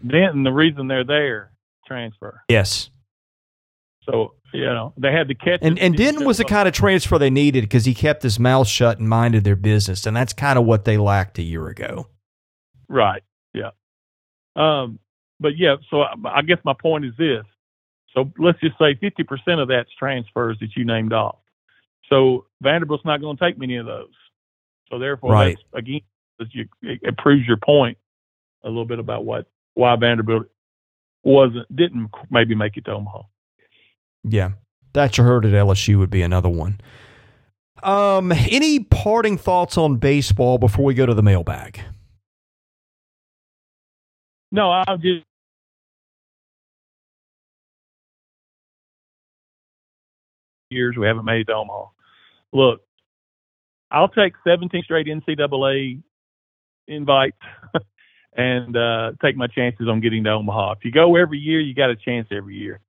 [0.07, 1.53] Denton, the reason they're there,
[1.87, 2.43] transfer.
[2.49, 2.91] Yes,
[4.09, 5.61] So you know, they had to catch.
[5.63, 8.67] And and Denton was the kind of transfer they needed because he kept his mouth
[8.67, 12.09] shut and minded their business, and that's kind of what they lacked a year ago.
[12.89, 13.23] Right.
[13.55, 13.71] Yeah.
[14.57, 14.99] Um.
[15.39, 15.77] But yeah.
[15.91, 17.45] So I, I guess my point is this.
[18.15, 21.39] So let's just say 50% of that's transfers that you named off.
[22.09, 24.13] So Vanderbilt's not going to take many of those.
[24.91, 25.57] So therefore, right.
[25.73, 26.01] that's, again,
[26.53, 27.99] you, it proves your point
[28.65, 30.47] a little bit about what why Vanderbilt
[31.23, 33.23] wasn't didn't maybe make it to Omaha.
[34.25, 34.53] Yeah,
[34.93, 36.81] Thatcher Hurd at LSU would be another one.
[37.83, 41.81] Um, any parting thoughts on baseball before we go to the mailbag?
[44.53, 45.25] No, I'll just
[50.71, 51.87] years we haven't made it to Omaha.
[52.53, 52.81] Look,
[53.91, 56.01] I'll take 17 straight NCAA
[56.87, 57.37] invites
[58.37, 60.73] and uh, take my chances on getting to Omaha.
[60.73, 62.81] If you go every year, you got a chance every year.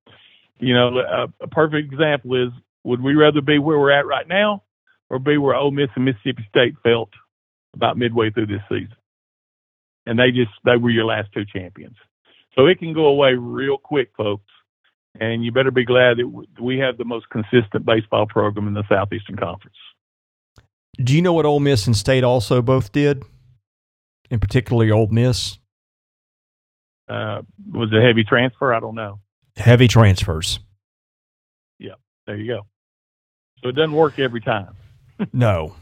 [0.60, 4.28] You know, a, a perfect example is would we rather be where we're at right
[4.28, 4.64] now
[5.10, 7.10] or be where Ole Miss and Mississippi State felt
[7.74, 8.96] about midway through this season?
[10.06, 11.96] And they just, they were your last two champions.
[12.56, 14.52] So it can go away real quick, folks.
[15.20, 18.84] And you better be glad that we have the most consistent baseball program in the
[18.88, 19.76] Southeastern Conference.
[20.98, 23.24] Do you know what Ole Miss and State also both did?
[24.32, 25.60] and particularly Ole Miss?
[27.08, 28.74] Uh, was it a heavy transfer?
[28.74, 29.20] I don't know.
[29.58, 30.60] Heavy transfers.
[31.78, 31.96] Yeah,
[32.26, 32.62] there you go.
[33.62, 34.76] So it doesn't work every time.
[35.34, 35.76] no.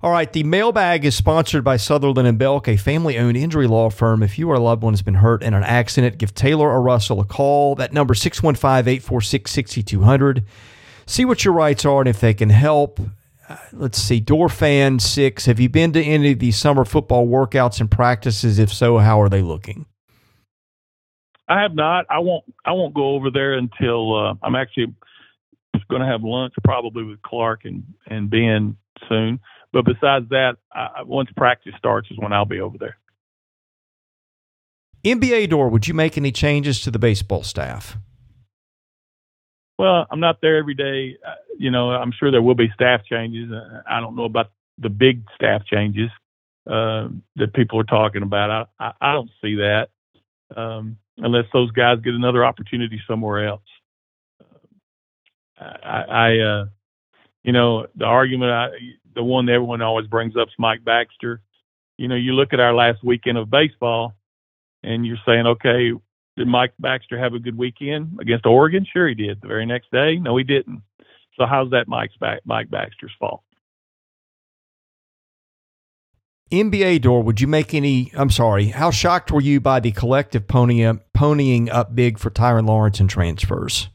[0.00, 4.22] All right, the mailbag is sponsored by Sutherland and Belk, a family-owned injury law firm.
[4.22, 6.80] If you or a loved one has been hurt in an accident, give Taylor or
[6.80, 7.74] Russell a call.
[7.74, 10.44] That number 615-846-6200.
[11.04, 13.00] See what your rights are and if they can help.
[13.48, 17.26] Uh, let's see, Door Fan 6, have you been to any of these summer football
[17.26, 18.60] workouts and practices?
[18.60, 19.84] If so, how are they looking?
[21.48, 22.06] I have not.
[22.08, 22.44] I won't.
[22.64, 24.94] I won't go over there until uh, I'm actually
[25.90, 28.76] going to have lunch probably with Clark and and Ben
[29.08, 29.40] soon.
[29.72, 32.96] But besides that, I, once practice starts is when I'll be over there.
[35.04, 37.96] NBA door, would you make any changes to the baseball staff?
[39.78, 41.16] Well, I'm not there every day.
[41.24, 43.52] Uh, you know, I'm sure there will be staff changes.
[43.52, 46.10] Uh, I don't know about the big staff changes
[46.68, 48.50] uh, that people are talking about.
[48.50, 49.88] I, I, I don't see that.
[50.56, 53.62] Um, unless those guys get another opportunity somewhere else.
[55.60, 56.66] I, I uh,
[57.42, 58.68] you know, the argument, I,
[59.18, 61.42] the one that everyone always brings up is Mike Baxter.
[61.96, 64.14] You know, you look at our last weekend of baseball,
[64.84, 65.90] and you're saying, okay,
[66.36, 68.86] did Mike Baxter have a good weekend against Oregon?
[68.90, 69.40] Sure, he did.
[69.40, 70.82] The very next day, no, he didn't.
[71.36, 73.42] So how's that Mike's back, Mike Baxter's fault?
[76.52, 78.12] NBA door, would you make any?
[78.14, 78.68] I'm sorry.
[78.68, 83.10] How shocked were you by the collective ponying, ponying up big for Tyrin Lawrence and
[83.10, 83.88] transfers?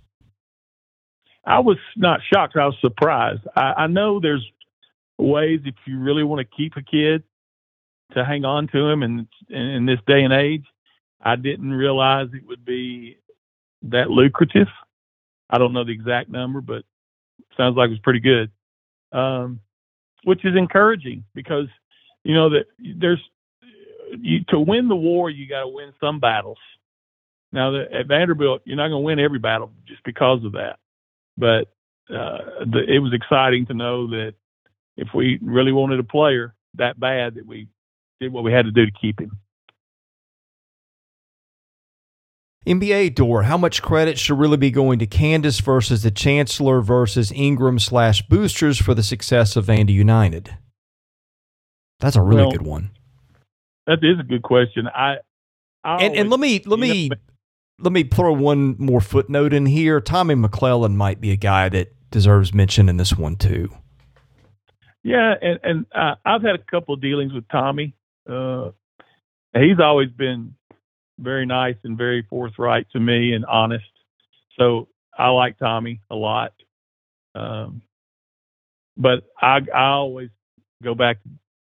[1.45, 2.55] I was not shocked.
[2.55, 3.41] I was surprised.
[3.55, 4.47] I, I know there's
[5.23, 7.23] ways if you really want to keep a kid
[8.13, 10.65] to hang on to him, and in, in this day and age,
[11.21, 13.17] I didn't realize it would be
[13.83, 14.67] that lucrative.
[15.49, 16.83] I don't know the exact number, but
[17.57, 18.51] sounds like it was pretty good,
[19.11, 19.59] um,
[20.23, 21.67] which is encouraging because
[22.23, 23.21] you know that there's
[24.19, 26.57] you, to win the war, you got to win some battles.
[27.51, 30.77] Now the, at Vanderbilt, you're not going to win every battle just because of that,
[31.37, 31.67] but
[32.09, 34.33] uh, the, it was exciting to know that
[34.97, 37.67] if we really wanted a player that bad, that we
[38.19, 39.39] did what we had to do to keep him.
[42.65, 47.31] NBA door, how much credit should really be going to Candice versus the Chancellor versus
[47.33, 50.55] Ingram slash boosters for the success of Vandy United?
[51.99, 52.91] That's a really well, good one.
[53.85, 54.87] That is a good question.
[54.87, 55.17] I,
[55.83, 57.15] I and, always, and let me let me know,
[57.79, 59.99] let me throw one more footnote in here.
[59.99, 63.69] Tommy McClelland might be a guy that deserves mention in this one too.
[65.03, 67.93] Yeah, and and uh, I've had a couple of dealings with Tommy.
[68.29, 68.71] Uh,
[69.53, 70.55] he's always been
[71.19, 73.85] very nice and very forthright to me and honest.
[74.57, 74.87] So
[75.17, 76.53] I like Tommy a lot.
[77.35, 77.81] Um,
[78.97, 80.29] but I I always
[80.83, 81.29] go back to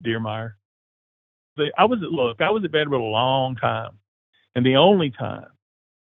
[0.10, 0.54] Diermeier.
[1.78, 4.00] I was at look, I was at Vanderbilt a long time,
[4.56, 5.48] and the only time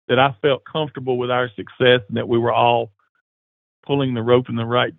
[0.07, 2.91] that I felt comfortable with our success and that we were all
[3.85, 4.93] pulling the rope in the right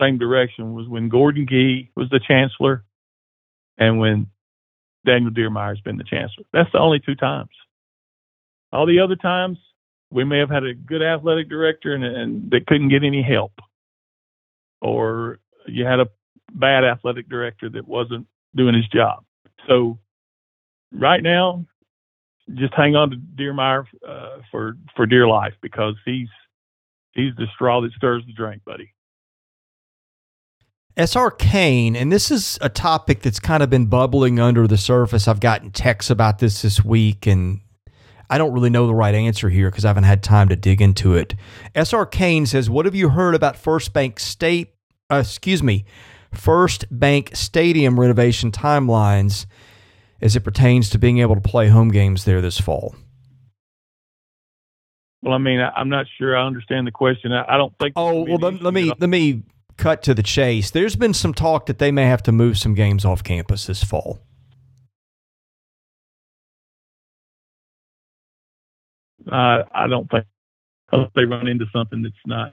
[0.00, 2.84] same direction was when Gordon Gee was the chancellor,
[3.78, 4.28] and when
[5.06, 6.44] Daniel Diermeier's been the chancellor.
[6.52, 7.50] That's the only two times.
[8.72, 9.58] All the other times,
[10.10, 13.52] we may have had a good athletic director and, and couldn't get any help,
[14.80, 16.06] or you had a
[16.52, 19.24] bad athletic director that wasn't doing his job.
[19.68, 19.98] So
[20.92, 21.64] right now,
[22.54, 26.28] just hang on to Diermeier uh, for for dear life because he's
[27.12, 28.92] he's the straw that stirs the drink, buddy.
[30.96, 35.26] SR Kane, and this is a topic that's kind of been bubbling under the surface.
[35.26, 37.60] I've gotten texts about this this week, and
[38.30, 40.80] I don't really know the right answer here because I haven't had time to dig
[40.80, 41.34] into it.
[41.74, 44.74] SR Kane says, "What have you heard about First Bank State?
[45.10, 45.84] Uh, excuse me,
[46.32, 49.46] First Bank Stadium renovation timelines
[50.20, 52.94] as it pertains to being able to play home games there this fall?"
[55.22, 57.32] Well, I mean, I, am not sure I understand the question.
[57.32, 57.94] I, I don't think.
[57.96, 59.42] Oh well, let, let me let me
[59.76, 62.74] cut to the chase, there's been some talk that they may have to move some
[62.74, 64.20] games off campus this fall.
[69.30, 70.26] Uh, I don't think
[70.92, 72.52] unless they run into something that's not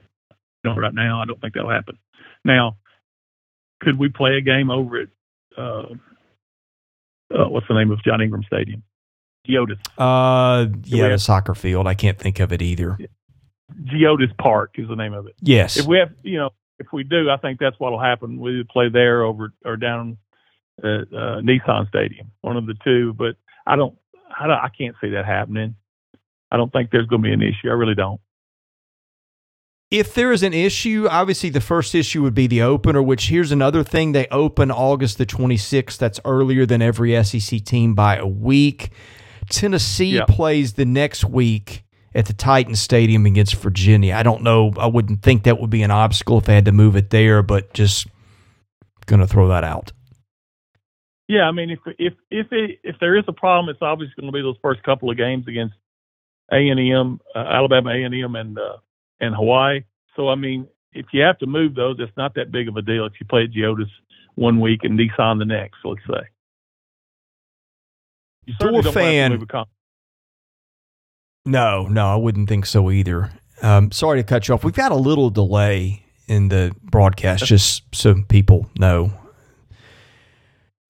[0.64, 1.20] you know right now.
[1.20, 1.98] I don't think that'll happen.
[2.44, 2.78] Now,
[3.80, 5.08] could we play a game over at
[5.56, 5.94] uh,
[7.32, 8.82] uh, what's the name of John Ingram Stadium?
[9.48, 9.78] Geodis.
[9.98, 11.86] Uh, yeah, the soccer field.
[11.86, 12.96] I can't think of it either.
[13.84, 15.34] Geodis Park is the name of it.
[15.40, 15.76] Yes.
[15.76, 16.50] If we have, you know,
[16.82, 18.40] if we do, I think that's what'll happen.
[18.40, 20.18] We play there over or down
[20.78, 23.14] at uh, Nissan Stadium, one of the two.
[23.14, 23.96] But I don't,
[24.38, 25.76] I don't, I can't see that happening.
[26.50, 27.68] I don't think there's going to be an issue.
[27.68, 28.20] I really don't.
[29.90, 33.02] If there is an issue, obviously the first issue would be the opener.
[33.02, 35.98] Which here's another thing: they open August the 26th.
[35.98, 38.90] That's earlier than every SEC team by a week.
[39.50, 40.24] Tennessee yeah.
[40.26, 44.14] plays the next week at the Titan Stadium against Virginia.
[44.14, 44.72] I don't know.
[44.78, 47.42] I wouldn't think that would be an obstacle if they had to move it there,
[47.42, 48.06] but just
[49.06, 49.92] going to throw that out.
[51.28, 54.32] Yeah, I mean, if if if it, if there is a problem, it's obviously going
[54.32, 55.74] to be those first couple of games against
[56.52, 58.76] A and M, uh, Alabama A and M, and uh,
[59.20, 59.80] and Hawaii.
[60.14, 62.82] So I mean, if you have to move those, it's not that big of a
[62.82, 63.88] deal if you play at Geodis
[64.34, 65.76] one week and Nissan the next.
[65.84, 66.28] Let's say.
[68.44, 69.46] You Door fan.
[71.44, 73.30] No, no, I wouldn't think so either.
[73.62, 74.64] Um, sorry to cut you off.
[74.64, 79.12] We've got a little delay in the broadcast, just so people know.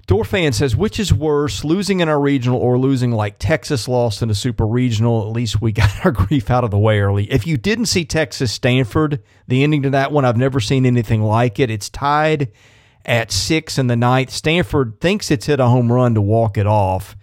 [0.07, 4.20] Door fan says, which is worse, losing in our regional or losing like Texas lost
[4.20, 5.22] in a super regional?
[5.22, 7.30] At least we got our grief out of the way early.
[7.30, 11.22] If you didn't see Texas Stanford, the ending to that one, I've never seen anything
[11.22, 11.70] like it.
[11.70, 12.53] It's tied
[13.05, 14.30] at six in the ninth.
[14.30, 17.16] Stanford thinks it's hit a home run to walk it off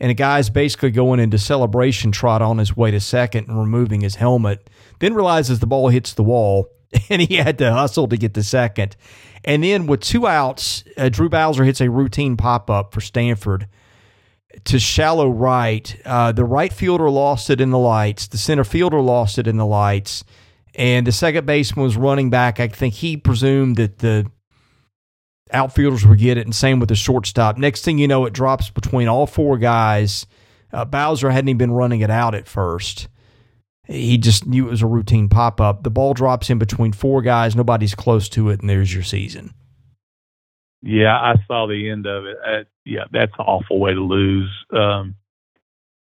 [0.00, 4.02] and a guy's basically going into celebration trot on his way to second and removing
[4.02, 4.68] his helmet.
[4.98, 6.70] Then realizes the ball hits the wall,
[7.10, 8.96] and he had to hustle to get to second.
[9.44, 13.68] And then with two outs, uh, Drew Bowser hits a routine pop up for Stanford
[14.64, 15.96] to shallow right.
[16.04, 18.26] Uh, the right fielder lost it in the lights.
[18.26, 20.24] The center fielder lost it in the lights.
[20.74, 22.60] And the second baseman was running back.
[22.60, 24.30] I think he presumed that the
[25.52, 27.56] outfielders would get it, and same with the shortstop.
[27.56, 30.26] Next thing you know, it drops between all four guys.
[30.72, 33.08] Uh, Bowser hadn't even been running it out at first.
[33.86, 35.84] He just knew it was a routine pop up.
[35.84, 37.54] The ball drops in between four guys.
[37.54, 39.54] Nobody's close to it, and there's your season.
[40.82, 42.36] Yeah, I saw the end of it.
[42.44, 44.50] Uh, yeah, that's an awful way to lose.
[44.72, 45.14] Um,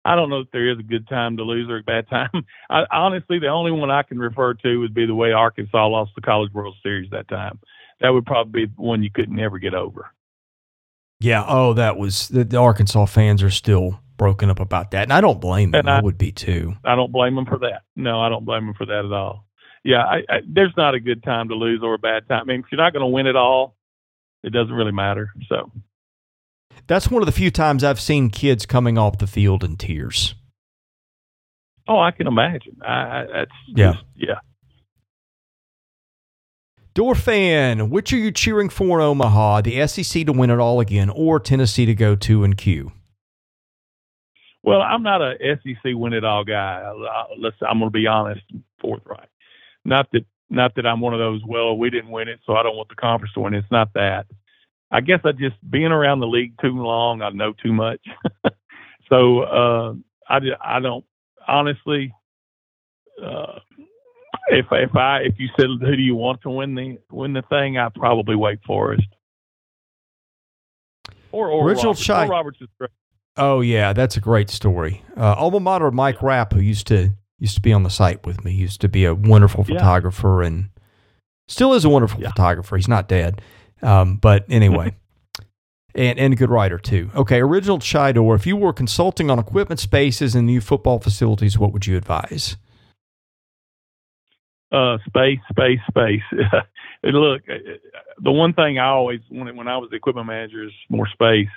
[0.03, 2.29] I don't know if there is a good time to lose or a bad time.
[2.69, 6.11] I, honestly, the only one I can refer to would be the way Arkansas lost
[6.15, 7.59] the College World Series that time
[8.01, 10.11] that would probably be one you could never get over.
[11.19, 11.43] Yeah.
[11.47, 15.21] Oh, that was the, the, Arkansas fans are still broken up about that, and I
[15.21, 15.87] don't blame them.
[15.87, 16.75] I, I, would be too.
[16.83, 17.83] I don't blame them for that.
[17.95, 19.45] No, I don't blame them for that at all.
[19.83, 22.41] Yeah, I, I, there's not a good time to lose or a bad time.
[22.41, 23.75] I mean, if you're not going to win it all,
[24.43, 25.31] it doesn't really matter.
[25.47, 25.71] So
[26.87, 30.35] that's one of the few times I've seen kids coming off the field in tears.
[31.87, 32.77] Oh, I can imagine.
[32.85, 34.39] I, that's yeah, just, yeah.
[36.99, 39.61] Door fan, which are you cheering for in Omaha?
[39.61, 42.91] The SEC to win it all again, or Tennessee to go two and Q?
[44.63, 46.91] Well, I'm not a SEC win it all guy.
[47.37, 49.29] Let's, I'm going to be honest, and forthright.
[49.85, 51.39] Not that not that I'm one of those.
[51.47, 53.53] Well, we didn't win it, so I don't want the conference to win.
[53.53, 54.25] It's not that.
[54.91, 57.21] I guess I just being around the league too long.
[57.21, 58.01] I know too much.
[59.09, 59.93] so uh,
[60.27, 61.05] I I don't
[61.47, 62.13] honestly.
[63.25, 63.59] Uh,
[64.47, 67.43] if if I if you said who do you want to win the win the
[67.43, 69.07] thing, I probably Wake Forest
[71.31, 72.09] or or Oral Roberts.
[72.09, 72.91] Oral Roberts is great.
[73.37, 75.03] Oh yeah, that's a great story.
[75.15, 78.43] Uh, alma mater Mike Rapp, who used to used to be on the site with
[78.43, 80.47] me, used to be a wonderful photographer yeah.
[80.47, 80.69] and
[81.47, 82.29] still is a wonderful yeah.
[82.29, 82.75] photographer.
[82.75, 83.41] He's not dead,
[83.81, 84.95] um, but anyway.
[85.95, 87.09] and, and a good writer too.
[87.15, 88.35] Okay, original Chidor.
[88.35, 92.57] If you were consulting on equipment spaces and new football facilities, what would you advise?
[94.71, 96.21] Uh, space, space, space.
[97.03, 97.55] look, uh,
[98.21, 101.47] the one thing I always when when I was the equipment manager is more space,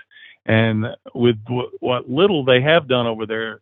[0.47, 3.61] and with w- what little they have done over there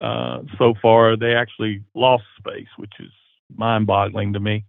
[0.00, 3.10] uh, so far, they actually lost space, which is
[3.56, 4.64] mind-boggling to me.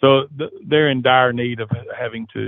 [0.00, 2.40] So th- they're in dire need of having to,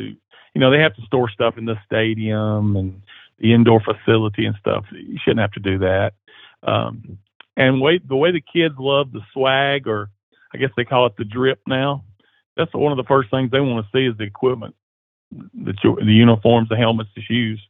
[0.55, 3.03] you know, they have to store stuff in the stadium and
[3.39, 4.85] the indoor facility and stuff.
[4.93, 6.13] You shouldn't have to do that.
[6.63, 7.19] Um,
[7.57, 10.11] and wait, the way the kids love the swag, or
[10.57, 12.03] I guess they call it the drip now.
[12.57, 14.75] That's one of the first things they want to see is the equipment,
[15.31, 17.61] the the uniforms, the helmets, the shoes.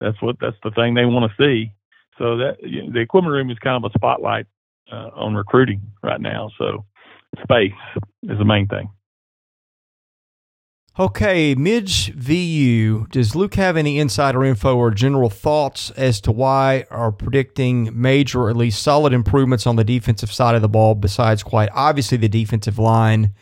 [0.00, 1.72] That's what that's the thing they want to see.
[2.18, 4.46] So that the equipment room is kind of a spotlight
[4.92, 6.50] uh, on recruiting right now.
[6.58, 6.84] So
[7.42, 7.72] space
[8.22, 8.88] is the main thing.
[11.00, 16.86] Okay, Midge VU, does Luke have any insider info or general thoughts as to why
[16.90, 20.96] are predicting major or at least solid improvements on the defensive side of the ball
[20.96, 23.32] besides quite obviously the defensive line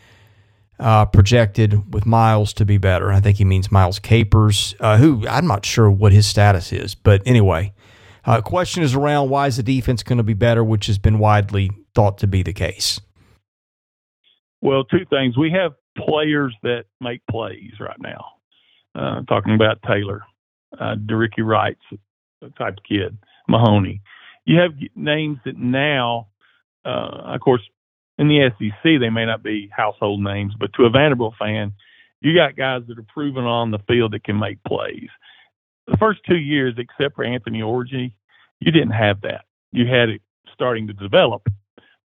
[0.79, 3.11] uh, projected with Miles to be better?
[3.11, 6.93] I think he means Miles Capers, uh, who I'm not sure what his status is,
[6.93, 7.73] but anyway.
[8.23, 11.17] Uh, question is around why is the defense going to be better, which has been
[11.17, 12.99] widely thought to be the case.
[14.61, 15.35] Well, two things.
[15.35, 18.25] We have players that make plays right now.
[18.95, 20.23] Uh, talking about Taylor,
[20.79, 21.81] uh, De'Rickey Wright's
[22.57, 23.17] type of kid,
[23.47, 24.01] Mahoney.
[24.45, 26.27] You have names that now,
[26.85, 27.61] uh, of course,
[28.17, 31.73] in the SEC, they may not be household names, but to a Vanderbilt fan,
[32.21, 35.09] you got guys that are proven on the field that can make plays.
[35.85, 38.13] The first two years, except for Anthony Orji,
[38.59, 39.45] you didn't have that.
[39.71, 40.21] You had it
[40.53, 41.47] starting to develop,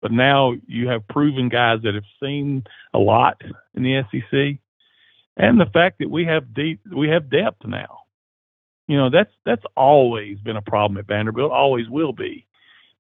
[0.02, 3.42] but now you have proven guys that have seen a lot
[3.76, 4.60] in the SEC,
[5.38, 8.00] and the fact that we have deep, we have depth now.
[8.88, 12.46] You know that's that's always been a problem at Vanderbilt, always will be.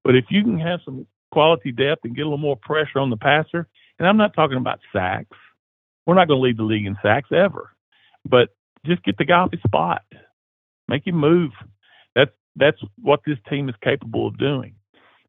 [0.03, 3.09] But if you can have some quality depth and get a little more pressure on
[3.09, 5.37] the passer, and I'm not talking about sacks.
[6.05, 7.69] We're not going to lead the league in sacks ever,
[8.27, 8.49] but
[8.85, 10.01] just get the guy off his spot,
[10.87, 11.51] make him move.
[12.15, 14.75] That's that's what this team is capable of doing.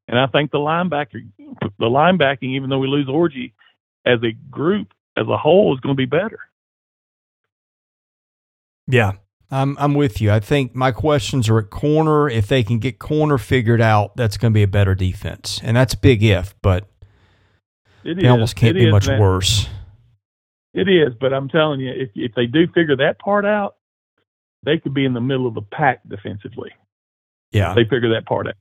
[0.09, 3.53] And I think the linebacker, the linebacking, even though we lose Orji
[4.05, 6.41] as a group, as a whole, is going to be better.
[8.89, 9.13] Yeah,
[9.51, 10.33] I'm I'm with you.
[10.33, 12.29] I think my questions are at corner.
[12.29, 15.77] If they can get corner figured out, that's going to be a better defense, and
[15.77, 16.89] that's big if, but
[18.05, 19.21] it, it almost can't it be is, much man.
[19.21, 19.69] worse.
[20.75, 23.77] It is, but I'm telling you, if if they do figure that part out,
[24.65, 26.71] they could be in the middle of the pack defensively.
[27.53, 28.55] Yeah, they figure that part out.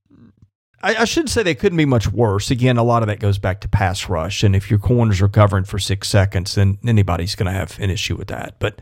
[0.83, 2.51] I, I should say they couldn't be much worse.
[2.51, 5.27] Again, a lot of that goes back to pass rush, and if your corners are
[5.27, 8.55] covering for six seconds, then anybody's going to have an issue with that.
[8.59, 8.81] But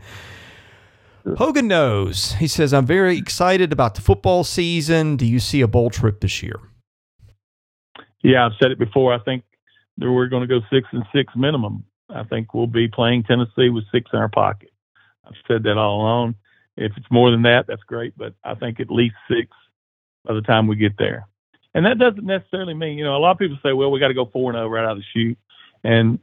[1.36, 2.32] Hogan knows.
[2.34, 5.16] He says, "I'm very excited about the football season.
[5.16, 6.58] Do you see a bowl trip this year?"
[8.22, 9.12] Yeah, I've said it before.
[9.14, 9.44] I think
[9.98, 11.84] we're going to go six and six minimum.
[12.08, 14.70] I think we'll be playing Tennessee with six in our pocket.
[15.24, 16.34] I've said that all along.
[16.76, 19.48] If it's more than that, that's great, but I think at least six
[20.24, 21.26] by the time we get there.
[21.74, 24.08] And that doesn't necessarily mean, you know, a lot of people say, well, we got
[24.08, 25.38] to go 4 0 right out of the chute.
[25.84, 26.18] And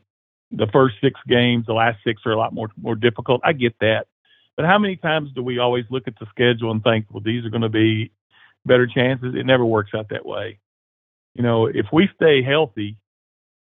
[0.52, 3.42] the first six games, the last six are a lot more more difficult.
[3.44, 4.08] I get that.
[4.56, 7.46] But how many times do we always look at the schedule and think, well, these
[7.46, 8.12] are going to be
[8.66, 9.36] better chances?
[9.36, 10.60] It never works out that way.
[11.36, 12.98] You know, if we stay healthy,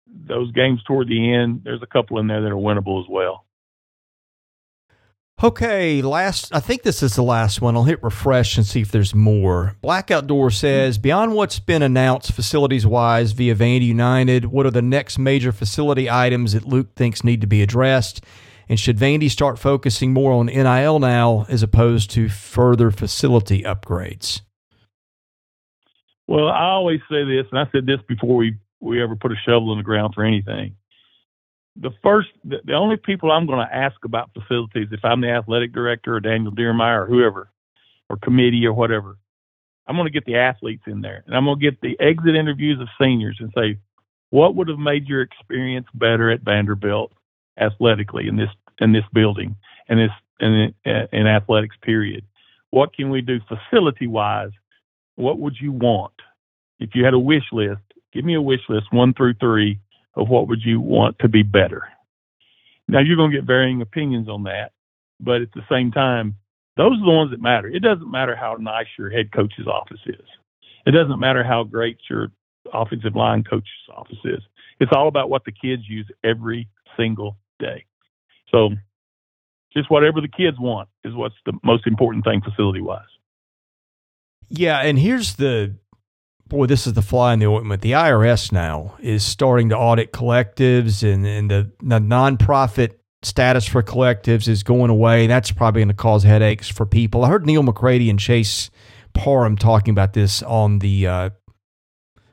[0.07, 3.45] those games toward the end, there's a couple in there that are winnable as well.
[5.41, 6.53] Okay, last.
[6.53, 7.77] I think this is the last one.
[7.77, 9.77] I'll hit refresh and see if there's more.
[9.81, 14.83] Black Outdoor says beyond what's been announced facilities wise via Vandy United, what are the
[14.83, 18.25] next major facility items that Luke thinks need to be addressed?
[18.69, 24.41] And should Vandy start focusing more on NIL now as opposed to further facility upgrades?
[26.27, 29.37] Well, I always say this, and I said this before we, we ever put a
[29.47, 30.75] shovel in the ground for anything
[31.81, 35.31] the first, the, the only people I'm going to ask about facilities, if I'm the
[35.31, 37.51] athletic director or Daniel Diermeier or whoever,
[38.09, 39.17] or committee or whatever,
[39.87, 42.35] I'm going to get the athletes in there and I'm going to get the exit
[42.35, 43.79] interviews of seniors and say,
[44.31, 47.13] what would have made your experience better at Vanderbilt
[47.59, 48.51] athletically in this
[48.81, 49.57] in this building
[49.89, 50.11] and this
[50.41, 52.25] in, in athletics period?
[52.71, 54.51] What can we do facility wise?
[55.17, 56.13] What would you want
[56.79, 57.81] if you had a wish list?
[58.13, 59.81] Give me a wish list one through three
[60.19, 61.85] of what would you want to be better.
[62.89, 64.73] Now you're going to get varying opinions on that,
[65.21, 66.37] but at the same time,
[66.77, 67.69] those are the ones that matter.
[67.69, 70.27] It doesn't matter how nice your head coach's office is.
[70.87, 72.29] It doesn't matter how great your
[72.73, 74.41] offensive line coach's office is.
[74.81, 77.85] It's all about what the kids use every single day.
[78.51, 78.71] So
[79.73, 83.03] just whatever the kids want is what's the most important thing facility wise.
[84.49, 85.77] Yeah, and here's the
[86.49, 87.83] boy, this is the fly in the ointment.
[87.83, 93.83] The IRS now is starting to audit collectives, and, and the, the nonprofit status for
[93.83, 95.27] collectives is going away.
[95.27, 97.25] That's probably going to cause headaches for people.
[97.25, 98.71] I heard Neal McCready and Chase
[99.13, 101.31] Parham talking about this on the uh,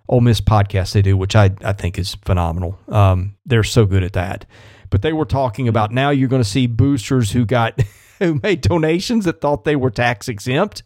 [0.07, 2.79] Ole Miss podcast they do, which I, I think is phenomenal.
[2.87, 4.45] Um, they're so good at that.
[4.91, 7.81] But they were talking about now you're going to see boosters who got
[8.19, 10.83] who made donations that thought they were tax exempt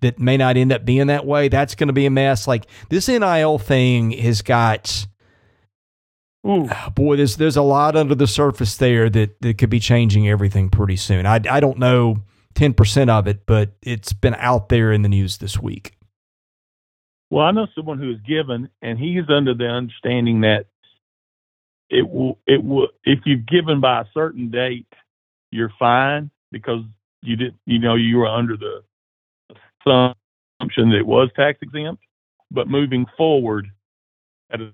[0.00, 1.48] that may not end up being that way.
[1.48, 2.46] That's going to be a mess.
[2.46, 5.06] Like this NIL thing has got.
[6.46, 6.68] Ooh.
[6.70, 10.28] Ah, boy, there's there's a lot under the surface there that, that could be changing
[10.28, 11.26] everything pretty soon.
[11.26, 12.22] I, I don't know
[12.54, 15.94] ten percent of it, but it's been out there in the news this week.
[17.30, 20.66] Well, I know someone who is given, and he's under the understanding that
[21.90, 24.86] it will it will if you've given by a certain date,
[25.50, 26.82] you're fine because
[27.22, 28.82] you did you know you were under the
[29.86, 32.02] assumption that it was tax exempt,
[32.50, 33.68] but moving forward
[34.50, 34.72] at a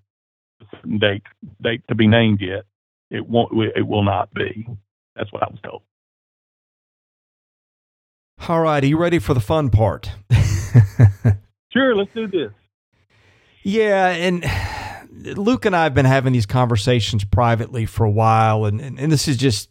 [0.70, 1.22] certain date
[1.62, 2.64] date to be named yet,
[3.10, 4.66] it won't it will not be.
[5.16, 5.82] That's what I was told.
[8.48, 10.10] All right, are you ready for the fun part?
[11.72, 12.50] sure, let's do this.
[13.62, 14.44] Yeah, and
[15.38, 19.10] Luke and I have been having these conversations privately for a while, and, and, and
[19.10, 19.70] this is just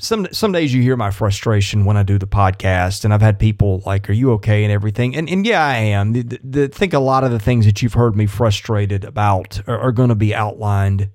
[0.00, 3.38] some some days you hear my frustration when I do the podcast, and I've had
[3.38, 6.12] people like, "Are you okay?" and everything, and and yeah, I am.
[6.12, 9.60] The, the, the think a lot of the things that you've heard me frustrated about
[9.68, 11.10] are, are going to be outlined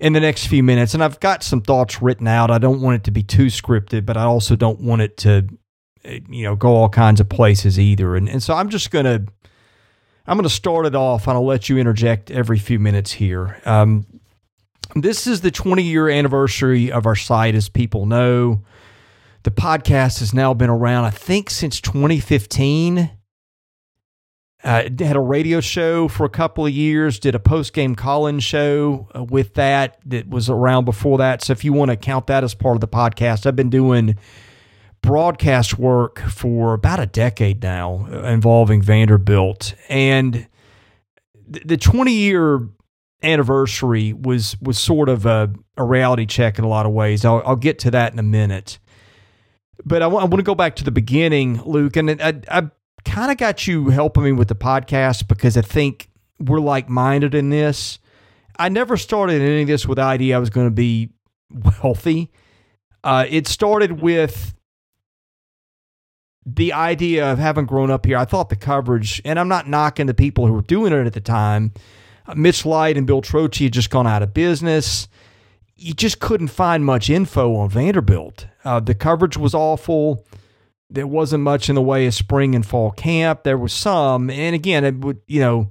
[0.00, 2.50] in the next few minutes, and I've got some thoughts written out.
[2.50, 5.46] I don't want it to be too scripted, but I also don't want it to,
[6.28, 8.16] you know, go all kinds of places either.
[8.16, 9.24] And and so I'm just gonna
[10.26, 13.60] I'm gonna start it off, and I'll let you interject every few minutes here.
[13.64, 14.06] Um,
[14.94, 18.62] this is the 20 year anniversary of our site, as people know.
[19.44, 23.10] The podcast has now been around, I think, since 2015.
[24.64, 28.28] Uh, had a radio show for a couple of years, did a post game call
[28.28, 31.42] in show uh, with that that was around before that.
[31.42, 34.16] So if you want to count that as part of the podcast, I've been doing
[35.02, 39.74] broadcast work for about a decade now uh, involving Vanderbilt.
[39.88, 40.46] And
[41.48, 42.68] the 20 year
[43.22, 47.24] anniversary was was sort of a, a reality check in a lot of ways.
[47.24, 48.78] I'll, I'll get to that in a minute.
[49.84, 52.70] But I, w- I want to go back to the beginning, Luke, and I, I
[53.04, 56.08] kind of got you helping me with the podcast because I think
[56.38, 57.98] we're like minded in this.
[58.58, 61.10] I never started any of this with the idea I was going to be
[61.82, 62.30] wealthy.
[63.02, 64.54] Uh, it started with
[66.44, 68.16] the idea of having grown up here.
[68.16, 71.12] I thought the coverage, and I'm not knocking the people who were doing it at
[71.12, 71.72] the time
[72.36, 75.08] Mitch Light and Bill Trocchi had just gone out of business.
[75.76, 78.46] You just couldn't find much info on Vanderbilt.
[78.64, 80.24] Uh, the coverage was awful.
[80.88, 83.44] There wasn't much in the way of spring and fall camp.
[83.44, 85.70] There was some, and again, it would you know,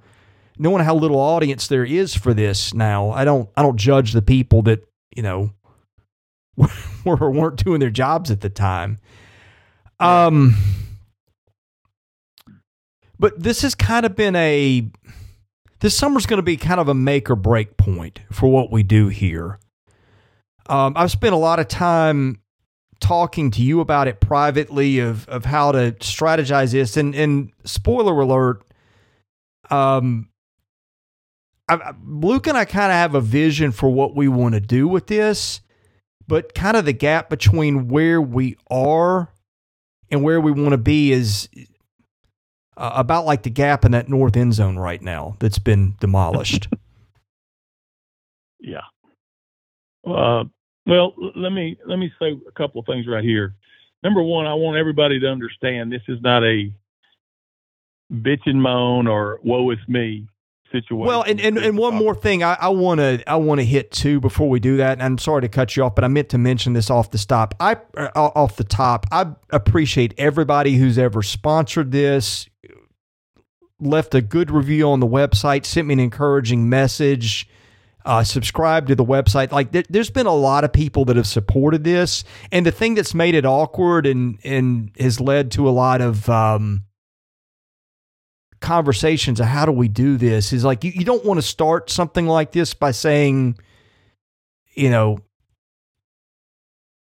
[0.57, 4.21] knowing how little audience there is for this now, I don't I don't judge the
[4.21, 4.83] people that
[5.15, 5.51] you know
[7.05, 8.97] were weren't doing their jobs at the time.
[9.99, 10.55] Um,
[13.19, 14.89] but this has kind of been a
[15.81, 18.83] this summer's going to be kind of a make or break point for what we
[18.83, 19.59] do here.
[20.67, 22.39] Um, I've spent a lot of time
[22.99, 26.95] talking to you about it privately of of how to strategize this.
[26.95, 28.63] And and spoiler alert,
[29.69, 30.29] um,
[31.67, 34.87] I, Luke and I kind of have a vision for what we want to do
[34.87, 35.61] with this,
[36.27, 39.33] but kind of the gap between where we are
[40.11, 41.49] and where we want to be is
[42.77, 46.67] uh, about like the gap in that north end zone right now that's been demolished.
[48.59, 48.81] yeah.
[50.07, 50.45] Uh,
[50.85, 53.53] well, let me let me say a couple of things right here.
[54.03, 56.73] Number one, I want everybody to understand this is not a
[58.11, 60.27] bitch and moan or woe is me
[60.71, 61.05] situation.
[61.05, 64.19] Well, and, and, and one more thing I want to I want to hit too
[64.19, 64.93] before we do that.
[64.93, 67.17] And I'm sorry to cut you off, but I meant to mention this off the
[67.17, 67.55] stop.
[67.59, 69.05] I uh, off the top.
[69.11, 72.47] I appreciate everybody who's ever sponsored this,
[73.79, 77.47] left a good review on the website, sent me an encouraging message.
[78.03, 79.51] Uh, subscribe to the website.
[79.51, 82.95] Like, th- there's been a lot of people that have supported this, and the thing
[82.95, 86.83] that's made it awkward and and has led to a lot of um,
[88.61, 91.89] conversations of how do we do this is like you, you don't want to start
[91.89, 93.57] something like this by saying,
[94.75, 95.19] you know,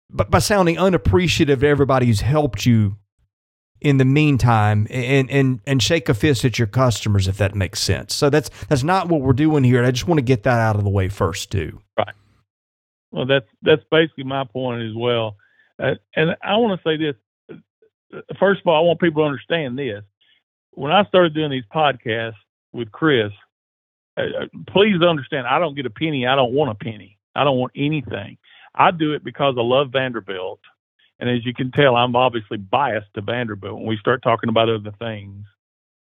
[0.09, 2.97] but by sounding unappreciative to everybody who's helped you
[3.81, 7.79] in the meantime and and and shake a fist at your customers if that makes
[7.79, 8.13] sense.
[8.13, 9.83] So that's that's not what we're doing here.
[9.83, 11.81] I just want to get that out of the way first too.
[11.97, 12.13] Right.
[13.11, 15.37] Well, that's that's basically my point as well.
[15.81, 17.15] Uh, and I want to say this.
[18.39, 20.03] First of all, I want people to understand this.
[20.75, 22.35] When I started doing these podcasts
[22.73, 23.31] with Chris,
[24.17, 26.27] uh, uh please understand I don't get a penny.
[26.27, 27.17] I don't want a penny.
[27.35, 28.37] I don't want anything.
[28.73, 30.59] I do it because I love Vanderbilt
[31.19, 34.69] and as you can tell, I'm obviously biased to Vanderbilt when we start talking about
[34.69, 35.45] other things.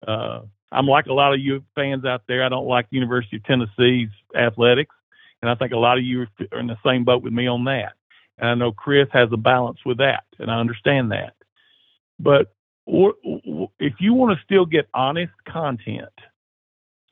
[0.07, 0.41] Uh,
[0.71, 2.43] I'm like a lot of you fans out there.
[2.43, 4.95] I don't like University of Tennessee's athletics,
[5.41, 7.65] and I think a lot of you are in the same boat with me on
[7.65, 7.93] that.
[8.37, 11.33] And I know Chris has a balance with that, and I understand that.
[12.19, 12.53] But
[12.85, 16.13] if you want to still get honest content,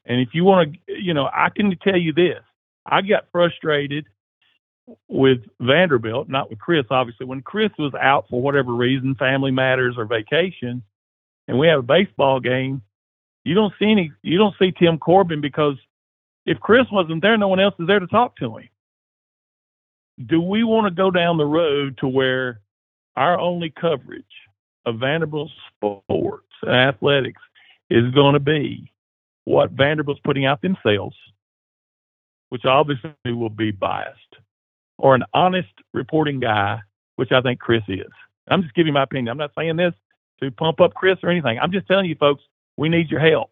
[0.06, 2.42] and if you want to, you know, I can tell you this:
[2.86, 4.06] I got frustrated
[5.08, 7.26] with Vanderbilt, not with Chris, obviously.
[7.26, 10.84] When Chris was out for whatever reason, family matters or vacation,
[11.48, 12.82] and we have a baseball game,
[13.44, 15.76] you don't see any, you don't see Tim Corbin because
[16.46, 18.70] if Chris wasn't there, no one else is there to talk to him.
[20.26, 22.60] Do we want to go down the road to where
[23.16, 24.24] our only coverage
[24.86, 27.42] of Vanderbilt sports and athletics
[27.90, 28.92] is going to be
[29.46, 31.16] what Vanderbilt's putting out themselves,
[32.50, 34.36] which obviously will be biased,
[34.98, 36.80] or an honest reporting guy,
[37.16, 38.12] which I think Chris is.
[38.50, 39.30] I'm just giving my opinion.
[39.30, 39.94] I'm not saying this
[40.42, 41.60] to pump up Chris or anything.
[41.60, 42.44] I'm just telling you, folks,
[42.78, 43.52] we need your help.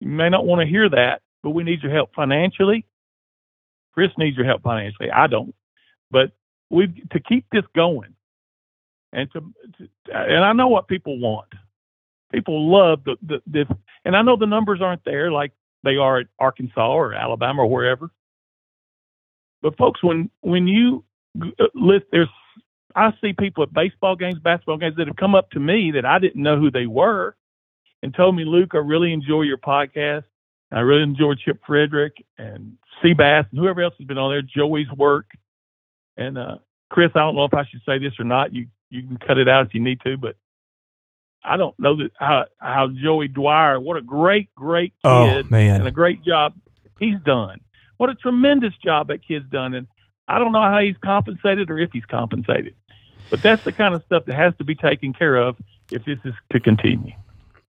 [0.00, 2.84] You may not want to hear that, but we need your help financially.
[3.92, 5.10] Chris needs your help financially.
[5.10, 5.54] I don't.
[6.10, 6.32] But
[6.70, 8.14] we to keep this going,
[9.12, 9.40] and to,
[9.78, 11.48] to, and I know what people want.
[12.32, 13.66] People love the, the this,
[14.04, 15.52] and I know the numbers aren't there like
[15.82, 18.10] they are at Arkansas or Alabama or wherever.
[19.62, 21.04] But folks, when when you
[21.40, 22.28] uh, list, there's
[22.94, 26.04] I see people at baseball games, basketball games that have come up to me that
[26.04, 27.36] I didn't know who they were,
[28.02, 30.24] and told me, Luke, I really enjoy your podcast.
[30.72, 34.90] I really enjoy Chip Frederick and Seabass and whoever else has been on there, Joey's
[34.96, 35.26] work.
[36.16, 36.58] And uh,
[36.90, 38.54] Chris, I don't know if I should say this or not.
[38.54, 40.36] You you can cut it out if you need to, but
[41.42, 45.50] I don't know that how how Joey Dwyer, what a great great oh, kid oh,
[45.50, 45.76] man.
[45.76, 46.54] and a great job
[46.98, 47.60] he's done.
[47.96, 49.86] What a tremendous job that kid's done, and
[50.28, 52.74] I don't know how he's compensated or if he's compensated,
[53.30, 55.56] but that's the kind of stuff that has to be taken care of
[55.90, 57.12] if this is to continue.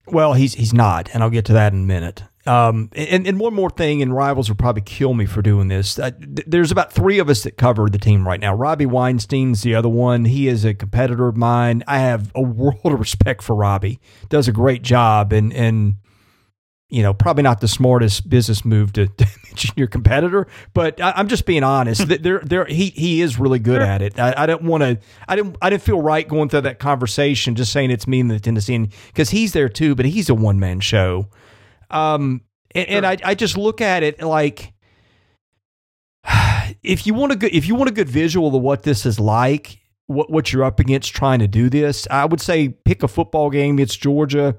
[0.07, 2.23] Well, he's he's not, and I'll get to that in a minute.
[2.47, 5.99] Um, and, and one more thing, and rivals will probably kill me for doing this.
[5.99, 8.55] Uh, th- there's about three of us that cover the team right now.
[8.55, 10.25] Robbie Weinstein's the other one.
[10.25, 11.83] He is a competitor of mine.
[11.87, 13.99] I have a world of respect for Robbie.
[14.29, 15.97] Does a great job, and and
[16.91, 21.19] you know probably not the smartest business move to, to mention your competitor, but I,
[21.19, 22.07] am just being honest.
[22.07, 24.19] there, there, he he is really good at it.
[24.19, 24.99] I, I didn't want to.
[25.27, 25.57] I didn't.
[25.61, 28.89] I didn't feel right going through that conversation, just saying it's me and the Tennessee,
[29.07, 31.29] because he's there too, but he's a one man show.
[31.89, 32.41] Um,
[32.75, 32.97] and, sure.
[32.97, 34.73] and I, I just look at it like
[36.83, 39.19] if you want a good if you want a good visual of what this is
[39.19, 43.07] like, what what you're up against trying to do this, I would say pick a
[43.07, 43.79] football game.
[43.79, 44.57] It's Georgia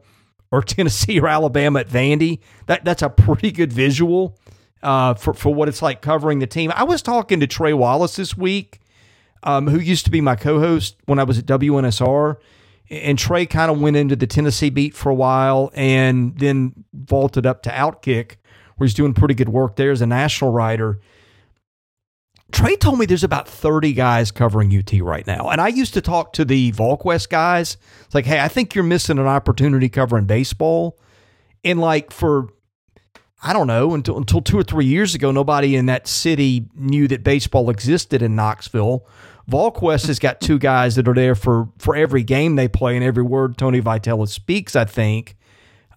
[0.52, 2.38] or Tennessee or Alabama at Vandy.
[2.66, 4.38] That that's a pretty good visual
[4.82, 6.70] uh, for for what it's like covering the team.
[6.76, 8.80] I was talking to Trey Wallace this week,
[9.42, 12.36] um, who used to be my co-host when I was at WNSR,
[12.90, 17.46] and Trey kind of went into the Tennessee beat for a while and then vaulted
[17.46, 18.36] up to Outkick,
[18.76, 21.00] where he's doing pretty good work there as a national writer.
[22.52, 25.48] Trey told me there's about 30 guys covering UT right now.
[25.48, 27.76] And I used to talk to the VolQuest guys.
[28.04, 30.98] It's like, hey, I think you're missing an opportunity covering baseball.
[31.64, 32.48] And like for,
[33.42, 37.08] I don't know, until, until two or three years ago, nobody in that city knew
[37.08, 39.06] that baseball existed in Knoxville
[39.50, 43.04] VolQuest has got two guys that are there for for every game they play and
[43.04, 44.76] every word Tony Vitello speaks.
[44.76, 45.36] I think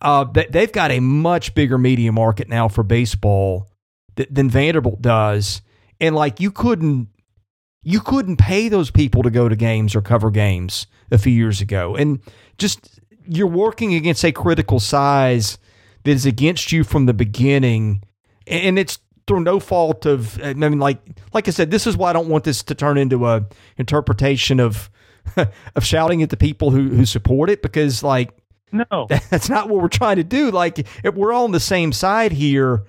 [0.02, 3.70] uh, they've got a much bigger media market now for baseball
[4.16, 5.62] th- than Vanderbilt does,
[6.00, 7.10] and like you couldn't
[7.84, 11.62] you couldn't pay those people to go to games or cover games a few years
[11.62, 12.20] ago, and
[12.58, 15.58] just you're working against a critical size
[16.04, 18.04] that is against you from the beginning,
[18.48, 21.00] and it's through no fault of I mean like
[21.34, 23.46] like I said this is why I don't want this to turn into a
[23.78, 24.90] interpretation of
[25.76, 28.32] of shouting at the people who who support it because like
[28.72, 29.08] no.
[29.30, 30.52] that's not what we're trying to do.
[30.52, 32.84] Like if we're all on the same side here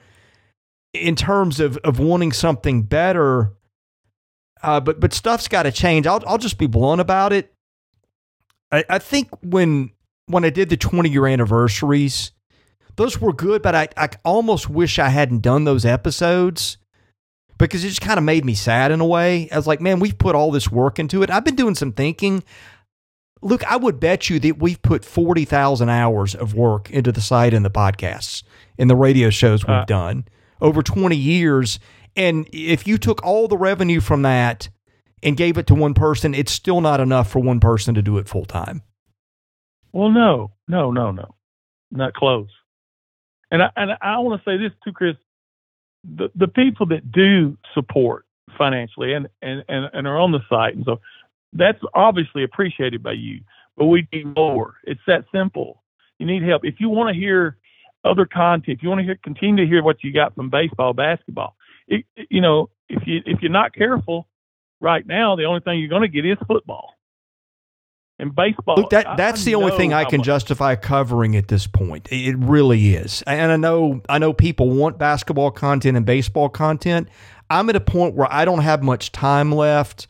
[1.01, 3.53] in terms of of wanting something better
[4.63, 7.53] uh, but but stuff's got to change I'll I'll just be blunt about it
[8.73, 9.91] I, I think when
[10.27, 12.33] when I did the 20 year anniversaries
[12.97, 16.79] those were good, but I, I almost wish I hadn't done those episodes
[17.59, 19.49] because it just kind of made me sad in a way.
[19.51, 21.31] I was like, man, we've put all this work into it.
[21.31, 22.43] I've been doing some thinking.
[23.43, 27.53] Look, I would bet you that we've put 40,000 hours of work into the site
[27.55, 28.43] and the podcasts
[28.79, 30.25] and the radio shows we've uh, done
[30.61, 31.79] over 20 years.
[32.17, 34.69] And if you took all the revenue from that
[35.23, 38.19] and gave it to one person, it's still not enough for one person to do
[38.19, 38.83] it full time.
[39.93, 41.35] Well, no, no, no, no,
[41.91, 42.49] not close.
[43.51, 45.17] And I, and I want to say this too, Chris.
[46.05, 48.27] The the people that do support
[48.57, 51.01] financially and, and, and, and are on the site and so
[51.53, 53.41] that's obviously appreciated by you.
[53.77, 54.75] But we need more.
[54.85, 55.83] It's that simple.
[56.19, 56.65] You need help.
[56.65, 57.57] If you want to hear
[58.07, 60.93] other content, if you want to hear, continue to hear what you got from baseball,
[60.93, 61.57] basketball,
[61.89, 64.27] it, you know, if you if you're not careful
[64.81, 66.95] right now, the only thing you're going to get is football
[68.19, 68.77] and baseball.
[68.77, 70.27] Look, that that's I the only thing I can much.
[70.27, 72.09] justify covering at this point.
[72.11, 73.23] It really is.
[73.27, 77.09] And I know I know people want basketball content and baseball content.
[77.51, 80.07] I'm at a point where I don't have much time left.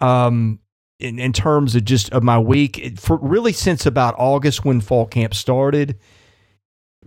[0.00, 0.60] Um,
[0.98, 5.06] in, in terms of just of my week, for really since about August when fall
[5.06, 5.98] camp started,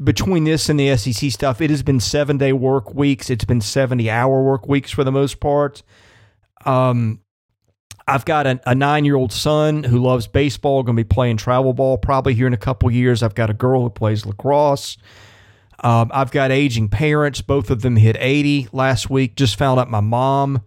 [0.02, 3.30] between this and the SEC stuff, it has been seven day work weeks.
[3.30, 5.84] It's been 70 hour work weeks for the most part.
[6.66, 7.20] Um,
[8.08, 11.38] I've got a, a nine year old son who loves baseball, going to be playing
[11.38, 13.24] travel ball probably here in a couple years.
[13.24, 14.98] I've got a girl who plays lacrosse.
[15.80, 17.42] Um, I've got aging parents.
[17.42, 19.36] Both of them hit 80 last week.
[19.36, 20.62] Just found out my mom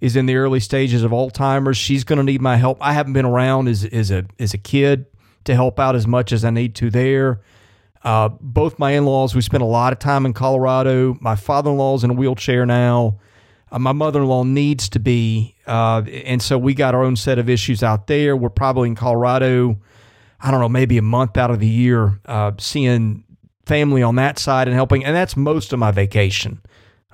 [0.00, 1.76] is in the early stages of Alzheimer's.
[1.76, 2.78] She's going to need my help.
[2.80, 5.06] I haven't been around as, as, a, as a kid
[5.44, 7.40] to help out as much as I need to there.
[8.04, 11.16] Uh, both my in laws, we spent a lot of time in Colorado.
[11.20, 13.18] My father in law is in a wheelchair now.
[13.70, 15.54] Uh, my mother in law needs to be.
[15.66, 18.36] Uh, and so we got our own set of issues out there.
[18.36, 19.78] We're probably in Colorado,
[20.40, 23.24] I don't know, maybe a month out of the year, uh, seeing
[23.66, 25.04] family on that side and helping.
[25.04, 26.60] And that's most of my vacation.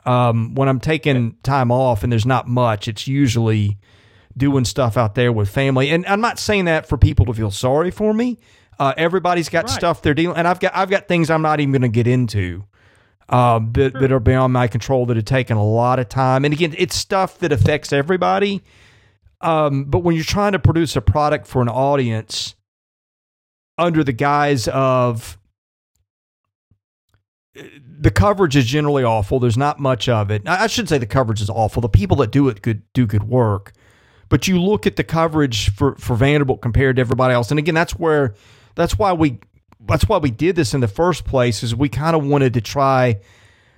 [0.06, 3.78] Um, when I'm taking time off and there's not much, it's usually
[4.36, 5.90] doing stuff out there with family.
[5.90, 8.38] And I'm not saying that for people to feel sorry for me.
[8.78, 9.70] Uh, everybody's got right.
[9.70, 12.06] stuff they're dealing, and I've got I've got things I'm not even going to get
[12.06, 12.64] into
[13.28, 14.00] um, that, sure.
[14.00, 16.44] that are beyond my control that have taken a lot of time.
[16.44, 18.62] And again, it's stuff that affects everybody.
[19.40, 22.54] Um, but when you're trying to produce a product for an audience
[23.76, 25.38] under the guise of
[27.54, 29.40] the coverage is generally awful.
[29.40, 30.42] There's not much of it.
[30.46, 31.80] I should say the coverage is awful.
[31.80, 33.72] The people that do it could do good work.
[34.28, 37.50] But you look at the coverage for, for Vanderbilt compared to everybody else.
[37.50, 38.34] And again, that's where
[38.78, 39.40] that's why we
[39.86, 42.60] that's why we did this in the first place is we kind of wanted to
[42.60, 43.20] try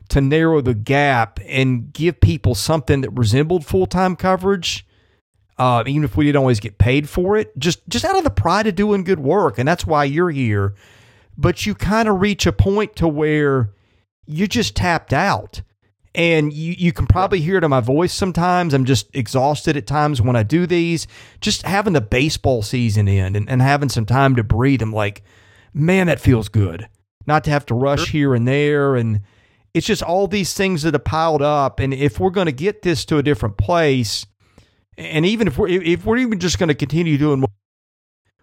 [0.09, 4.87] to narrow the gap and give people something that resembled full-time coverage
[5.61, 8.31] uh, even if we didn't always get paid for it just just out of the
[8.31, 9.59] pride of doing good work.
[9.59, 10.75] And that's why you're here.
[11.37, 13.71] But you kind of reach a point to where
[14.27, 15.61] you just tapped out
[16.15, 18.75] and you, you can probably hear it in my voice sometimes.
[18.75, 21.07] I'm just exhausted at times when I do these.
[21.41, 24.83] Just having the baseball season end and, and having some time to breathe.
[24.83, 25.23] I'm like,
[25.73, 26.89] man, that feels good.
[27.27, 28.97] Not to have to rush here and there.
[28.97, 29.21] And
[29.73, 31.79] it's just all these things that have piled up.
[31.79, 34.27] And if we're going to get this to a different place,
[34.99, 37.45] and even if we're if we're even just going to continue doing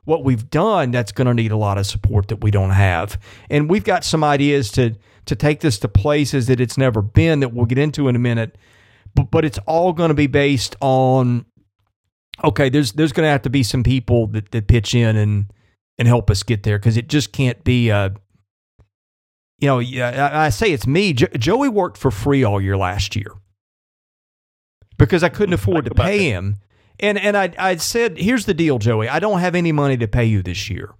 [0.05, 3.20] what we've done, that's going to need a lot of support that we don't have.
[3.49, 4.95] And we've got some ideas to
[5.28, 8.19] to take this to places that it's never been that we'll get into in a
[8.19, 8.57] minute.
[9.15, 11.45] But, but it's all going to be based on
[12.43, 15.51] okay, there's there's going to have to be some people that, that pitch in and
[15.97, 18.13] and help us get there because it just can't be a
[19.59, 21.13] you know, I, I say it's me.
[21.13, 23.32] Jo- Joey worked for free all year last year
[24.97, 26.57] because I couldn't afford to pay him.
[26.99, 29.07] And and I I said, here's the deal, Joey.
[29.09, 30.93] I don't have any money to pay you this year.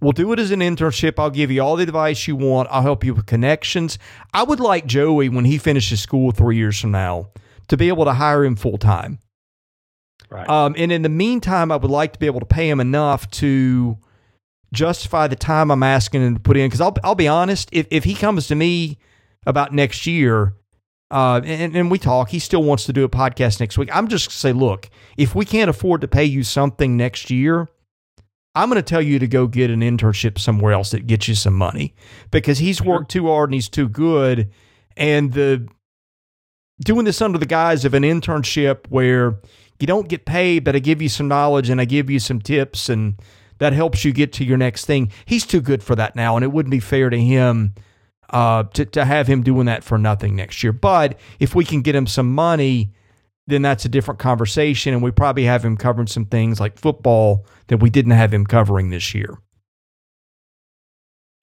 [0.00, 1.18] We'll do it as an internship.
[1.18, 2.68] I'll give you all the advice you want.
[2.70, 3.98] I'll help you with connections.
[4.32, 7.28] I would like Joey, when he finishes school three years from now,
[7.68, 9.18] to be able to hire him full time.
[10.30, 10.48] Right.
[10.48, 13.30] Um, and in the meantime, I would like to be able to pay him enough
[13.32, 13.98] to
[14.72, 16.68] justify the time I'm asking him to put in.
[16.68, 18.98] Because I'll, I'll be honest, if, if he comes to me
[19.44, 20.54] about next year,
[21.10, 23.90] uh, and, and we talk, he still wants to do a podcast next week.
[23.92, 27.68] I'm just say, look, if we can't afford to pay you something next year,
[28.54, 31.34] I'm going to tell you to go get an internship somewhere else that gets you
[31.34, 31.94] some money
[32.30, 34.50] because he's worked too hard and he's too good.
[34.96, 35.68] And the
[36.84, 39.38] doing this under the guise of an internship where
[39.78, 42.40] you don't get paid, but I give you some knowledge and I give you some
[42.40, 43.20] tips and
[43.58, 45.12] that helps you get to your next thing.
[45.26, 47.74] He's too good for that now, and it wouldn't be fair to him
[48.30, 50.72] uh, to to have him doing that for nothing next year.
[50.72, 52.92] But if we can get him some money
[53.50, 54.94] then that's a different conversation.
[54.94, 58.46] And we probably have him covering some things like football that we didn't have him
[58.46, 59.38] covering this year.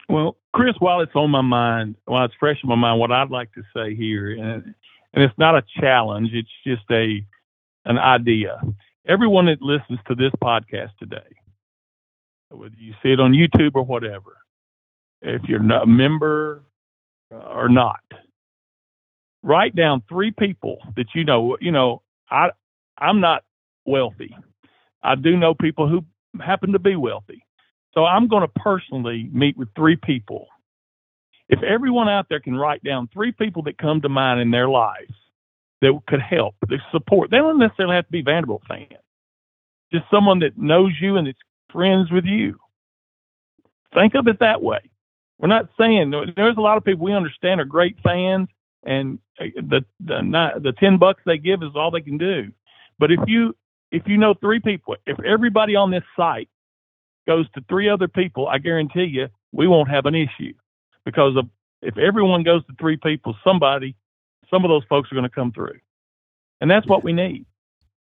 [0.09, 3.29] Well, Chris, while it's on my mind, while it's fresh in my mind, what I'd
[3.29, 4.73] like to say here, and,
[5.13, 7.25] and it's not a challenge, it's just a
[7.85, 8.59] an idea.
[9.07, 11.35] Everyone that listens to this podcast today,
[12.49, 14.37] whether you see it on YouTube or whatever,
[15.21, 16.63] if you're a member
[17.31, 18.01] or not,
[19.47, 21.57] write down three people that you know.
[21.59, 22.49] You know, I
[22.97, 23.43] I'm not
[23.85, 24.35] wealthy.
[25.01, 26.03] I do know people who
[26.43, 27.43] happen to be wealthy.
[27.93, 30.47] So I'm going to personally meet with three people.
[31.49, 34.67] If everyone out there can write down three people that come to mind in their
[34.67, 35.13] lives
[35.81, 38.91] that could help, that support, they don't necessarily have to be Vanderbilt fans.
[39.91, 41.35] Just someone that knows you and is
[41.71, 42.59] friends with you.
[43.93, 44.79] think of it that way.
[45.39, 48.49] We're not saying there's a lot of people we understand are great fans,
[48.87, 52.51] and uh, the the not, the ten bucks they give is all they can do.
[52.97, 53.55] But if you
[53.91, 56.49] if you know three people, if everybody on this site
[57.27, 60.53] goes to three other people, I guarantee you we won't have an issue
[61.05, 61.49] because of
[61.81, 63.95] if everyone goes to three people, somebody,
[64.49, 65.79] some of those folks are going to come through,
[66.61, 67.45] and that's what we need.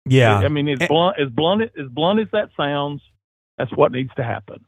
[0.06, 3.02] Yeah, I mean, as blunt as blunt as blunt as that sounds,
[3.58, 4.64] that's what needs to happen.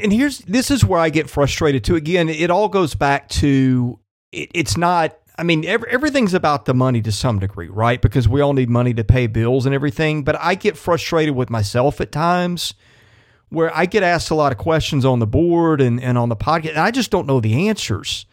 [0.00, 1.94] And here's this is where I get frustrated too.
[1.94, 4.00] Again, it all goes back to
[4.36, 5.16] it, it's not.
[5.38, 8.00] I mean, every, everything's about the money to some degree, right?
[8.00, 10.24] Because we all need money to pay bills and everything.
[10.24, 12.74] But I get frustrated with myself at times
[13.48, 16.36] where I get asked a lot of questions on the board and, and on the
[16.36, 18.26] podcast, and I just don't know the answers.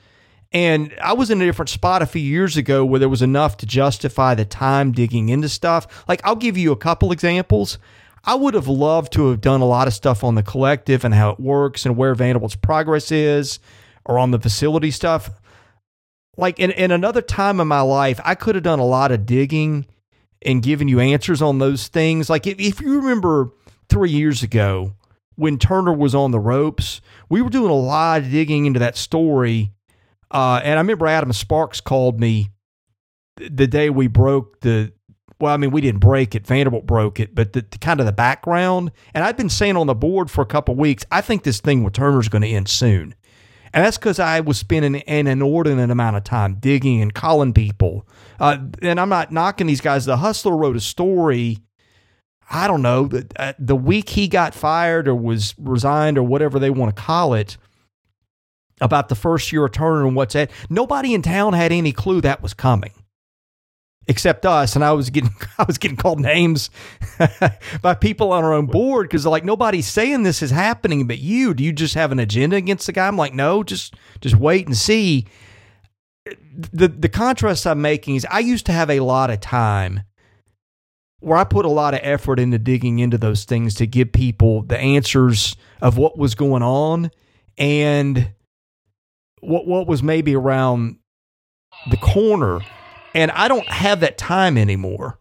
[0.52, 3.58] And I was in a different spot a few years ago where there was enough
[3.58, 6.06] to justify the time digging into stuff.
[6.08, 7.80] Like, I'll give you a couple examples.
[8.24, 11.14] I would have loved to have done a lot of stuff on the collective and
[11.14, 13.60] how it works and where Vanderbilt's progress is
[14.06, 15.32] or on the facility stuff.
[16.36, 19.26] Like in, in another time in my life, I could have done a lot of
[19.26, 19.86] digging
[20.42, 22.30] and given you answers on those things.
[22.30, 23.52] Like if, if you remember
[23.90, 24.94] three years ago
[25.36, 28.98] when Turner was on the ropes, we were doing a lot of digging into that
[28.98, 29.72] story.
[30.32, 32.50] Uh, and I remember Adam Sparks called me
[33.36, 34.94] the day we broke the
[35.40, 36.48] well, I mean, we didn't break it.
[36.48, 38.92] Vanderbilt broke it, but the, the kind of the background.
[39.14, 41.84] And I've been saying on the board for a couple weeks, I think this thing
[41.84, 43.14] with Turner's going to end soon.
[43.74, 48.08] And that's because I was spending an inordinate amount of time digging and calling people.
[48.40, 50.06] Uh, and I'm not knocking these guys.
[50.06, 51.58] The Hustler wrote a story.
[52.52, 56.60] I don't know the, uh, the week he got fired or was resigned or whatever
[56.60, 57.58] they want to call it
[58.80, 60.52] about the first year of Turner and what's that.
[60.70, 62.92] Nobody in town had any clue that was coming
[64.08, 66.70] except us and i was getting i was getting called names
[67.82, 71.54] by people on our own board because like nobody's saying this is happening but you
[71.54, 73.08] do you just have an agenda against the guy?
[73.08, 75.28] I'm like no just just wait and see.
[76.26, 80.04] The the contrast i'm making is i used to have a lot of time
[81.20, 84.62] where i put a lot of effort into digging into those things to give people
[84.62, 87.12] the answers of what was going on
[87.58, 88.32] and
[89.42, 90.98] what what was maybe around
[91.90, 92.62] the corner
[93.14, 95.20] and I don't have that time anymore.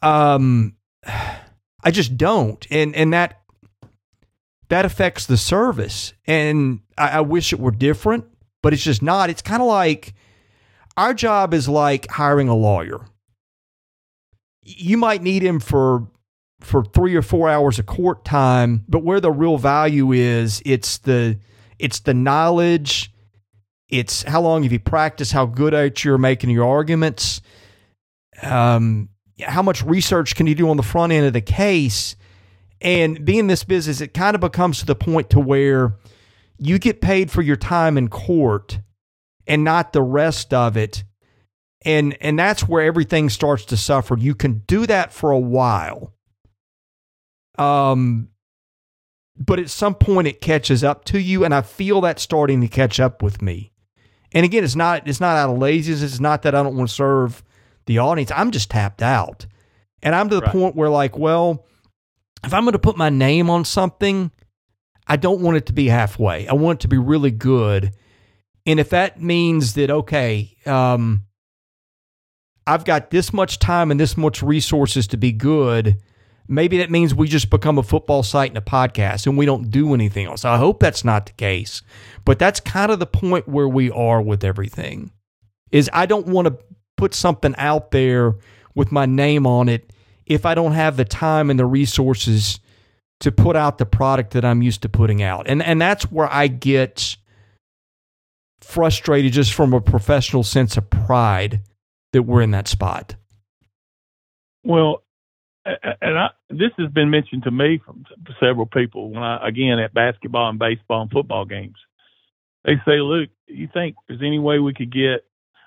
[0.00, 0.76] Um,
[1.84, 3.40] I just don't, and and that
[4.68, 6.12] that affects the service.
[6.26, 8.24] And I, I wish it were different,
[8.62, 9.30] but it's just not.
[9.30, 10.14] It's kind of like
[10.96, 13.04] our job is like hiring a lawyer.
[14.62, 16.08] You might need him for
[16.60, 20.98] for three or four hours of court time, but where the real value is, it's
[20.98, 21.38] the
[21.78, 23.11] it's the knowledge
[23.92, 27.42] it's how long have you practiced, how good at you're making your arguments,
[28.42, 32.16] um, how much research can you do on the front end of the case.
[32.80, 35.98] And being this business, it kind of becomes to the point to where
[36.58, 38.80] you get paid for your time in court
[39.46, 41.04] and not the rest of it.
[41.84, 44.16] And and that's where everything starts to suffer.
[44.16, 46.14] You can do that for a while.
[47.58, 48.28] Um
[49.36, 52.68] but at some point it catches up to you and I feel that starting to
[52.68, 53.71] catch up with me.
[54.34, 56.02] And again, it's not it's not out of laziness.
[56.02, 57.42] It's not that I don't want to serve
[57.86, 58.30] the audience.
[58.34, 59.46] I'm just tapped out,
[60.02, 60.52] and I'm to the right.
[60.52, 61.66] point where like, well,
[62.44, 64.30] if I'm going to put my name on something,
[65.06, 66.48] I don't want it to be halfway.
[66.48, 67.94] I want it to be really good.
[68.64, 71.24] And if that means that okay, um,
[72.66, 75.98] I've got this much time and this much resources to be good,
[76.48, 79.70] maybe that means we just become a football site and a podcast and we don't
[79.70, 80.44] do anything else.
[80.44, 81.82] I hope that's not the case.
[82.24, 85.10] But that's kind of the point where we are with everything.
[85.70, 86.58] Is I don't want to
[86.96, 88.34] put something out there
[88.74, 89.92] with my name on it
[90.26, 92.60] if I don't have the time and the resources
[93.20, 95.46] to put out the product that I'm used to putting out.
[95.48, 97.16] And and that's where I get
[98.60, 101.60] frustrated just from a professional sense of pride
[102.12, 103.16] that we're in that spot.
[104.64, 105.02] Well,
[105.64, 108.04] and I, this has been mentioned to me from
[108.40, 111.76] several people when I again at basketball and baseball and football games.
[112.64, 115.24] They say, "Luke, you think there's any way we could get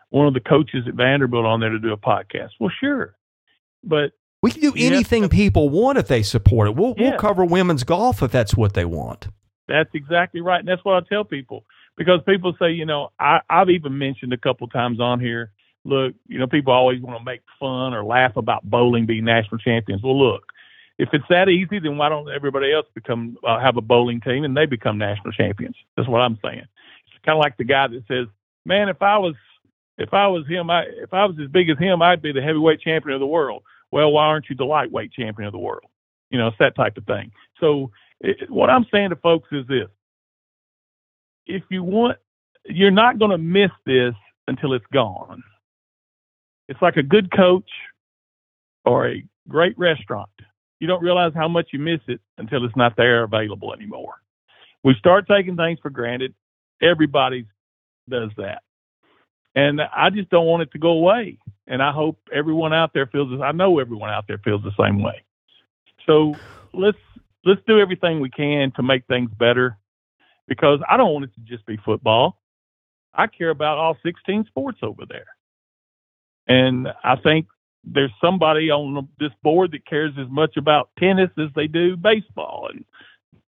[0.10, 3.16] one of the coaches at Vanderbilt on there to do a podcast?" Well, sure,
[3.84, 6.76] but we can do anything to, people want if they support it.
[6.76, 7.12] We'll yeah.
[7.12, 9.28] we'll cover women's golf if that's what they want.
[9.68, 11.66] That's exactly right, and that's what I tell people
[11.98, 15.52] because people say, you know, I, I've even mentioned a couple times on here
[15.86, 19.60] look, you know, people always want to make fun or laugh about bowling being national
[19.60, 20.04] champions.
[20.04, 20.44] Well, look,
[21.00, 24.46] if it's that easy, then why don't everybody else become uh, have a bowling team
[24.46, 25.78] and they become national champions?
[25.98, 26.64] That's what I'm saying.
[27.08, 28.28] It's kind of like the guy that says,
[28.66, 29.36] "Man, if I was
[29.98, 32.42] if I was him, I if I was as big as him, I'd be the
[32.44, 35.86] heavyweight champion of the world." Well, why aren't you the lightweight champion of the world?
[36.32, 37.32] You know, it's that type of thing.
[37.62, 39.90] So It, what I'm saying to folks is this:
[41.48, 42.18] if you want,
[42.66, 44.14] you're not going to miss this
[44.48, 45.44] until it's gone.
[46.68, 47.70] It's like a good coach
[48.86, 50.30] or a great restaurant.
[50.80, 54.16] You don't realize how much you miss it until it's not there available anymore.
[54.84, 56.34] We start taking things for granted.
[56.82, 57.46] Everybody
[58.10, 58.62] does that.
[59.56, 61.40] And I just don't want it to go away.
[61.66, 63.42] And I hope everyone out there feels this.
[63.42, 65.24] I know everyone out there feels the same way.
[66.06, 66.36] So
[66.74, 66.98] let's
[67.46, 69.78] let's do everything we can to make things better
[70.48, 72.40] because I don't want it to just be football.
[73.14, 75.35] I care about all 16 sports over there.
[76.48, 77.48] And I think
[77.84, 82.70] there's somebody on this board that cares as much about tennis as they do baseball
[82.72, 82.86] and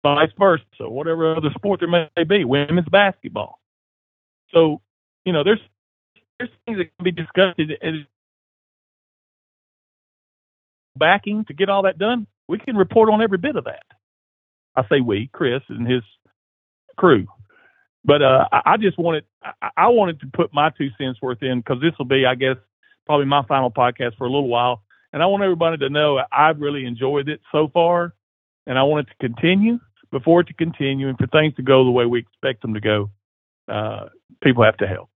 [0.02, 3.58] vice versa, whatever other sport there may be, women's basketball.
[4.52, 4.80] So,
[5.24, 5.60] you know, there's
[6.38, 8.06] there's things that can be discussed and
[10.96, 12.26] backing to get all that done.
[12.48, 13.82] We can report on every bit of that.
[14.76, 16.02] I say we, Chris and his
[16.96, 17.26] crew.
[18.04, 21.58] But uh, I, just wanted I, I wanted to put my two cents worth in
[21.58, 22.56] because this will be, I guess,
[23.08, 24.82] probably my final podcast for a little while.
[25.14, 28.12] And I want everybody to know I've really enjoyed it so far,
[28.66, 29.80] and I want it to continue.
[30.10, 32.80] Before it to continue, and for things to go the way we expect them to
[32.80, 33.10] go,
[33.70, 34.06] uh,
[34.42, 35.10] people have to help.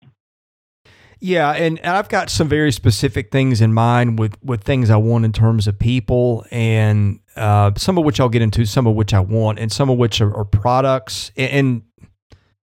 [1.18, 4.96] Yeah, and, and I've got some very specific things in mind with, with things I
[4.96, 8.94] want in terms of people, and uh, some of which I'll get into, some of
[8.94, 11.30] which I want, and some of which are, are products.
[11.36, 11.82] And, and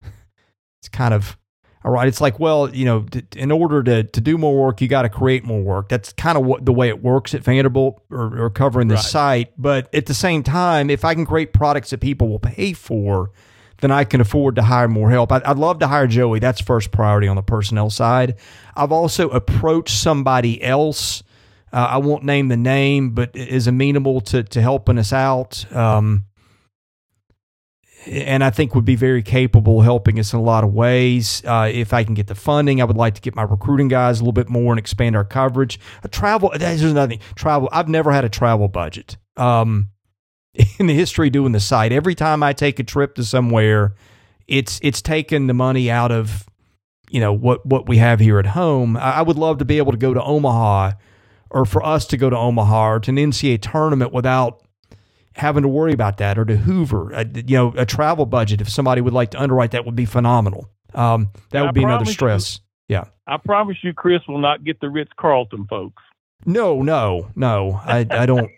[0.81, 1.38] it's kind of
[1.83, 2.07] all right.
[2.07, 3.05] It's like, well, you know,
[3.35, 5.87] in order to, to do more work, you got to create more work.
[5.87, 9.03] That's kind of what the way it works at Vanderbilt or, or covering the right.
[9.03, 9.53] site.
[9.57, 13.31] But at the same time, if I can create products that people will pay for,
[13.79, 15.31] then I can afford to hire more help.
[15.31, 16.39] I, would love to hire Joey.
[16.39, 18.35] That's first priority on the personnel side.
[18.75, 21.23] I've also approached somebody else.
[21.71, 25.71] Uh, I won't name the name, but is amenable to to helping us out.
[25.73, 26.25] Um,
[28.05, 31.43] and I think would be very capable helping us in a lot of ways.
[31.45, 34.19] Uh, if I can get the funding, I would like to get my recruiting guys
[34.19, 35.79] a little bit more and expand our coverage.
[36.03, 37.19] A travel, there's another thing.
[37.35, 37.69] Travel.
[37.71, 39.17] I've never had a travel budget.
[39.37, 39.89] Um,
[40.79, 43.95] in the history doing the site, every time I take a trip to somewhere,
[44.47, 46.47] it's it's taken the money out of
[47.09, 48.97] you know what what we have here at home.
[48.97, 50.93] I, I would love to be able to go to Omaha,
[51.49, 54.63] or for us to go to Omaha or to an NCAA tournament without
[55.39, 57.11] having to worry about that or to Hoover.
[57.11, 60.05] A, you know, a travel budget, if somebody would like to underwrite that, would be
[60.05, 60.69] phenomenal.
[60.93, 62.59] Um, that would be another stress.
[62.87, 63.03] You, yeah.
[63.25, 66.03] I promise you, Chris will not get the Ritz Carlton folks.
[66.45, 67.79] No, no, no.
[67.83, 68.49] I, I don't.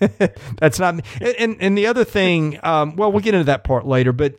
[0.58, 1.04] that's not.
[1.20, 4.12] And and the other thing, um, well, we'll get into that part later.
[4.12, 4.34] But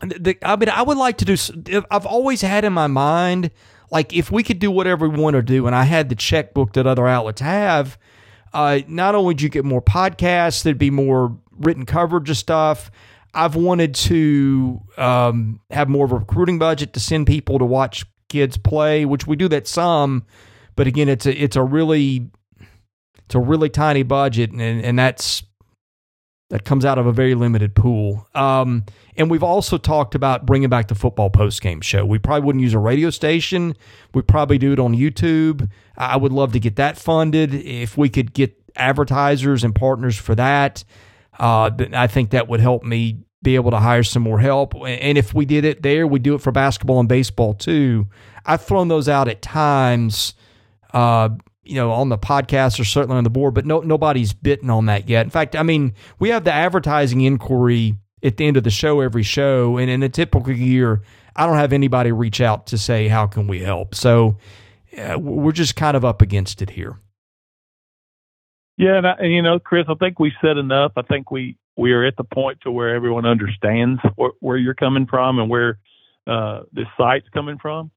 [0.00, 1.82] the, I mean, I would like to do.
[1.90, 3.50] I've always had in my mind,
[3.90, 6.74] like if we could do whatever we want to do, and I had the checkbook
[6.74, 7.98] that other outlets have
[8.52, 12.90] uh, not only do you get more podcasts, there'd be more written coverage of stuff.
[13.34, 18.04] I've wanted to um, have more of a recruiting budget to send people to watch
[18.28, 20.26] kids play, which we do that some,
[20.76, 22.30] but again, it's a it's a really
[23.24, 25.42] it's a really tiny budget, and and that's
[26.52, 28.28] that comes out of a very limited pool.
[28.34, 28.84] Um,
[29.16, 32.04] and we've also talked about bringing back the football post game show.
[32.04, 33.74] We probably wouldn't use a radio station.
[34.12, 35.70] We'd probably do it on YouTube.
[35.96, 37.54] I would love to get that funded.
[37.54, 40.84] If we could get advertisers and partners for that,
[41.40, 44.74] uh, I think that would help me be able to hire some more help.
[44.74, 48.08] And if we did it there, we do it for basketball and baseball too.
[48.44, 50.34] I've thrown those out at times.
[50.92, 51.30] Uh,
[51.64, 54.86] you know, on the podcast or certainly on the board, but no, nobody's bitten on
[54.86, 55.24] that yet.
[55.24, 59.00] In fact, I mean, we have the advertising inquiry at the end of the show
[59.00, 61.02] every show, and in a typical year,
[61.34, 63.94] I don't have anybody reach out to say how can we help.
[63.94, 64.36] So
[65.16, 66.98] we're just kind of up against it here.
[68.76, 70.92] Yeah, and, I, and, you know, Chris, I think we said enough.
[70.96, 74.74] I think we we are at the point to where everyone understands where, where you're
[74.74, 75.78] coming from and where
[76.26, 77.90] uh, this site's coming from.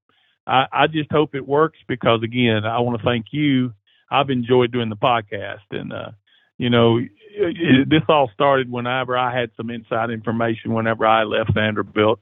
[0.47, 3.73] I, I just hope it works because again, I want to thank you.
[4.09, 6.11] I've enjoyed doing the podcast, and uh,
[6.57, 10.73] you know, it, it, this all started whenever I had some inside information.
[10.73, 12.19] Whenever I left Vanderbilt,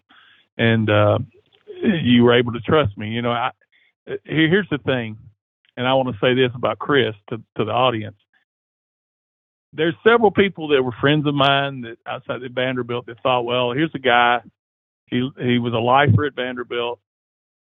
[0.58, 1.20] and uh,
[1.82, 3.10] you were able to trust me.
[3.10, 3.52] You know, I,
[4.24, 5.18] here's the thing,
[5.76, 8.18] and I want to say this about Chris to to the audience.
[9.74, 13.74] There's several people that were friends of mine that outside of Vanderbilt that thought, well,
[13.74, 14.40] here's a guy.
[15.08, 17.00] He he was a lifer at Vanderbilt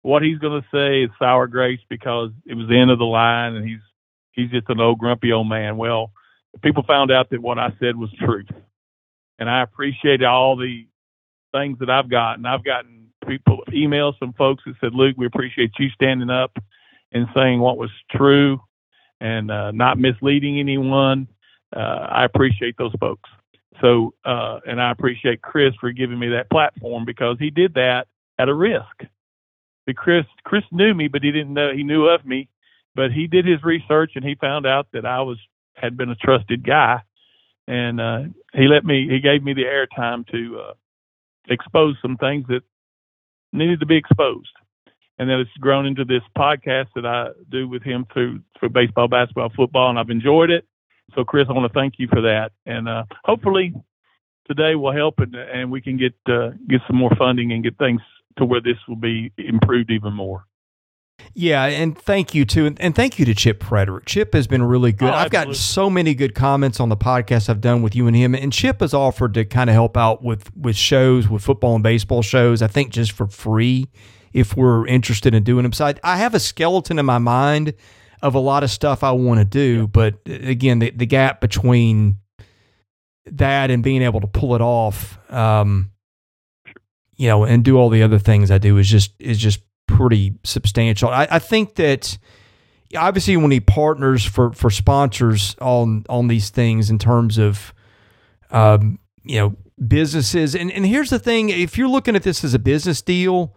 [0.02, 3.04] what he's going to say is sour grapes because it was the end of the
[3.04, 3.80] line and he's
[4.32, 5.76] he's just an old grumpy old man.
[5.76, 6.12] Well,
[6.62, 8.48] people found out that what I said was truth,
[9.38, 10.86] and I appreciate all the
[11.52, 12.46] things that I've gotten.
[12.46, 16.56] I've gotten people emails from folks that said, "Luke, we appreciate you standing up
[17.12, 18.60] and saying what was true
[19.20, 21.28] and uh, not misleading anyone."
[21.74, 23.28] Uh, I appreciate those folks.
[23.80, 28.06] So, uh, and I appreciate Chris for giving me that platform because he did that
[28.38, 29.04] at a risk.
[29.86, 32.48] But Chris, Chris knew me, but he didn't know he knew of me.
[32.94, 35.38] But he did his research and he found out that I was
[35.74, 37.02] had been a trusted guy,
[37.66, 39.08] and uh, he let me.
[39.08, 40.72] He gave me the airtime to uh,
[41.48, 42.62] expose some things that
[43.52, 44.50] needed to be exposed.
[45.18, 49.08] And then it's grown into this podcast that I do with him through through baseball,
[49.08, 50.66] basketball, football, and I've enjoyed it.
[51.14, 53.74] So, Chris, I want to thank you for that, and uh, hopefully
[54.46, 57.76] today will help, and, and we can get uh, get some more funding and get
[57.78, 58.00] things
[58.40, 60.44] to where this will be improved even more.
[61.34, 64.06] Yeah, and thank you too, and thank you to Chip Frederick.
[64.06, 65.10] Chip has been really good.
[65.10, 68.16] Oh, I've gotten so many good comments on the podcast I've done with you and
[68.16, 71.74] him, and Chip has offered to kind of help out with with shows, with football
[71.74, 72.62] and baseball shows.
[72.62, 73.88] I think just for free
[74.32, 75.72] if we're interested in doing them.
[75.72, 77.74] So I, I have a skeleton in my mind
[78.22, 81.40] of a lot of stuff I want to do, but uh, again, the the gap
[81.40, 82.16] between
[83.26, 85.92] that and being able to pull it off, um,
[87.20, 90.38] you know, and do all the other things I do is just is just pretty
[90.42, 91.10] substantial.
[91.10, 92.16] I, I think that
[92.96, 97.74] obviously when he partners for for sponsors on on these things in terms of
[98.52, 99.54] um, you know
[99.86, 103.54] businesses and and here's the thing if you're looking at this as a business deal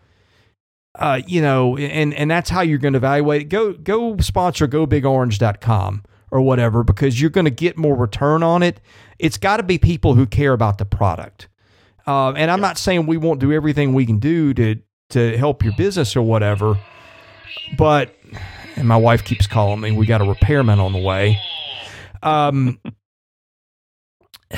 [0.99, 4.67] uh, you know and and that's how you're going to evaluate it go go sponsor
[4.67, 8.81] gobigorange.com or whatever because you're going to get more return on it
[9.19, 11.47] it's got to be people who care about the product
[12.07, 14.75] uh, and i'm not saying we won't do everything we can do to
[15.13, 16.77] to help your business or whatever.
[17.77, 18.15] But
[18.75, 19.91] and my wife keeps calling me.
[19.91, 21.39] We got a repairman on the way.
[22.21, 22.79] Um.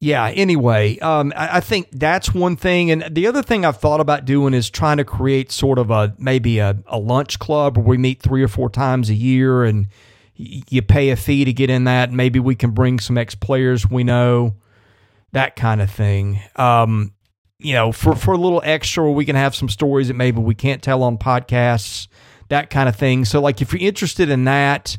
[0.00, 0.28] yeah.
[0.28, 4.24] Anyway, um, I, I, think that's one thing, and the other thing I've thought about
[4.24, 7.98] doing is trying to create sort of a maybe a, a lunch club where we
[7.98, 9.88] meet three or four times a year, and
[10.34, 12.12] you pay a fee to get in that.
[12.12, 14.54] Maybe we can bring some ex players we know,
[15.32, 16.40] that kind of thing.
[16.56, 17.12] Um,
[17.58, 20.54] you know, for, for a little extra, we can have some stories that maybe we
[20.54, 22.08] can't tell on podcasts,
[22.48, 23.24] that kind of thing.
[23.24, 24.98] So, like, if you're interested in that,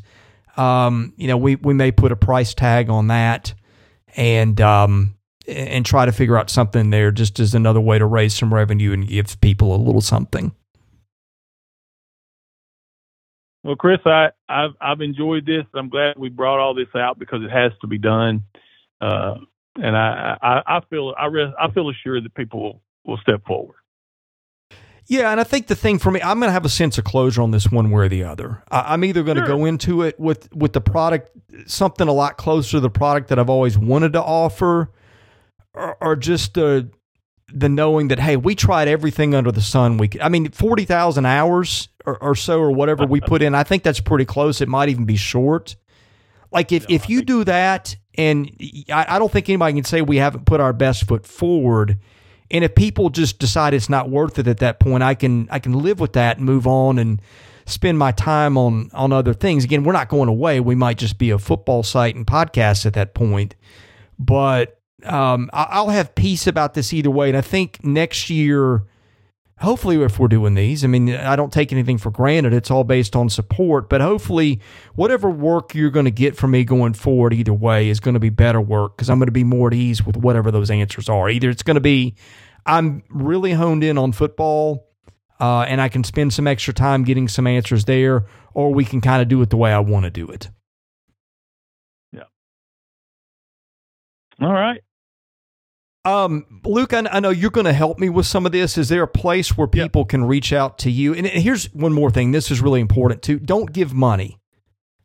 [0.56, 3.54] um, you know, we, we may put a price tag on that
[4.16, 5.14] and, um,
[5.46, 8.92] and try to figure out something there just as another way to raise some revenue
[8.92, 10.52] and give people a little something.
[13.64, 15.64] Well, Chris, I, I've, I've enjoyed this.
[15.74, 18.44] I'm glad we brought all this out because it has to be done.
[19.00, 19.34] Uh,
[19.82, 23.44] and I, I, I feel I, re- I feel assured that people will, will step
[23.46, 23.76] forward.
[25.06, 27.04] Yeah, and I think the thing for me, I'm going to have a sense of
[27.04, 28.62] closure on this one way or the other.
[28.70, 29.56] I, am either going to sure.
[29.56, 31.30] go into it with with the product
[31.66, 34.90] something a lot closer to the product that I've always wanted to offer,
[35.72, 36.90] or, or just the
[37.50, 39.96] the knowing that hey, we tried everything under the sun.
[39.96, 43.54] We, could, I mean, forty thousand hours or, or, so, or whatever we put in.
[43.54, 44.60] I think that's pretty close.
[44.60, 45.76] It might even be short.
[46.52, 48.50] Like if, no, if you do that and
[48.92, 51.98] I, I don't think anybody can say we haven't put our best foot forward.
[52.50, 55.60] And if people just decide it's not worth it at that point, I can I
[55.60, 57.22] can live with that and move on and
[57.66, 59.64] spend my time on on other things.
[59.64, 60.58] Again, we're not going away.
[60.58, 63.54] We might just be a football site and podcast at that point.
[64.18, 67.28] But um, I'll have peace about this either way.
[67.28, 68.82] And I think next year
[69.60, 72.52] hopefully if we're doing these i mean i don't take anything for granted.
[72.52, 74.60] It's all based on support but hopefully
[74.94, 78.20] whatever work you're going to get from me going forward either way is going to
[78.20, 81.08] be better work because i'm going to be more at ease with whatever those answers
[81.08, 81.28] are.
[81.28, 82.14] Either it's going to be
[82.66, 84.86] i'm really honed in on football
[85.40, 89.00] uh, and i can spend some extra time getting some answers there or we can
[89.00, 90.50] kind of do it the way i want to do it.
[92.12, 92.24] Yeah.
[94.40, 94.82] All right
[96.08, 98.78] um, Luke, I, I know you're going to help me with some of this.
[98.78, 100.08] Is there a place where people yep.
[100.08, 101.12] can reach out to you?
[101.12, 102.32] And, here's one more thing.
[102.32, 103.38] This is really important too.
[103.38, 104.38] Don't give money.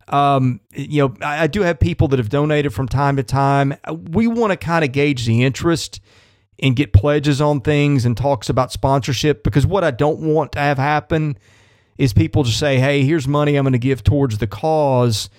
[0.08, 3.76] Um, you know, I, I do have people that have donated from time to time.
[3.92, 6.00] We want to kind of gauge the interest
[6.60, 10.60] and get pledges on things and talks about sponsorship because what I don't want to
[10.60, 11.38] have happen
[11.98, 15.30] is people just say, "Hey, here's money I'm going to give towards the cause."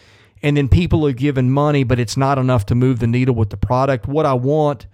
[0.43, 3.51] And then people are giving money, but it's not enough to move the needle with
[3.51, 4.07] the product.
[4.07, 4.87] What I want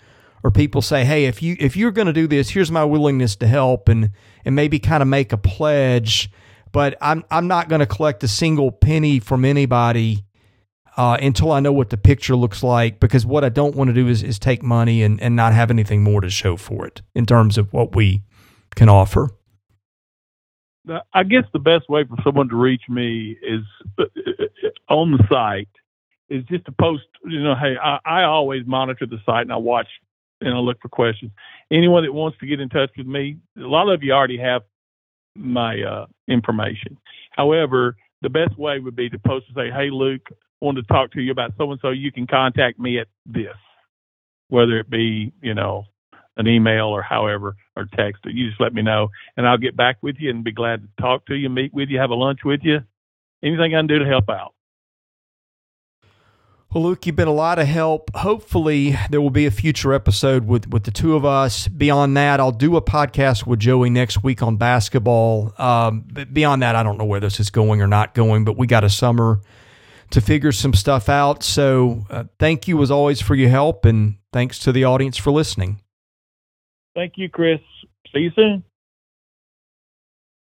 [0.42, 3.36] or people say, "Hey, if you if you're going to do this, here's my willingness
[3.36, 4.10] to help," and
[4.44, 6.30] and maybe kind of make a pledge.
[6.72, 10.24] But I'm I'm not going to collect a single penny from anybody
[10.96, 13.00] uh, until I know what the picture looks like.
[13.00, 15.70] Because what I don't want to do is is take money and and not have
[15.70, 18.22] anything more to show for it in terms of what we
[18.76, 19.30] can offer.
[21.12, 23.62] I guess the best way for someone to reach me is
[23.98, 24.04] uh,
[24.88, 25.68] on the site
[26.28, 29.56] is just to post, you know, hey, I, I always monitor the site and I
[29.56, 29.88] watch
[30.40, 31.30] and I'll look for questions.
[31.70, 34.62] Anyone that wants to get in touch with me, a lot of you already have
[35.36, 36.96] my uh, information.
[37.32, 40.28] However, the best way would be to post and say, "Hey, Luke,
[40.60, 43.56] wanted to talk to you about so and so, you can contact me at this,
[44.48, 45.84] whether it be, you know,
[46.36, 48.22] an email or however, or text.
[48.24, 51.02] You just let me know, and I'll get back with you and be glad to
[51.02, 52.80] talk to you, meet with you, have a lunch with you,
[53.42, 54.54] anything I can do to help out.
[56.72, 58.14] Well, Luke, you've been a lot of help.
[58.14, 61.66] Hopefully, there will be a future episode with, with the two of us.
[61.66, 65.52] Beyond that, I'll do a podcast with Joey next week on basketball.
[65.59, 68.56] Um, but beyond that, I don't know where this is going or not going, but
[68.56, 69.40] we got a summer
[70.10, 71.42] to figure some stuff out.
[71.42, 75.32] So, uh, thank you as always for your help, and thanks to the audience for
[75.32, 75.80] listening.
[76.94, 77.59] Thank you, Chris.
[78.12, 78.62] See you soon.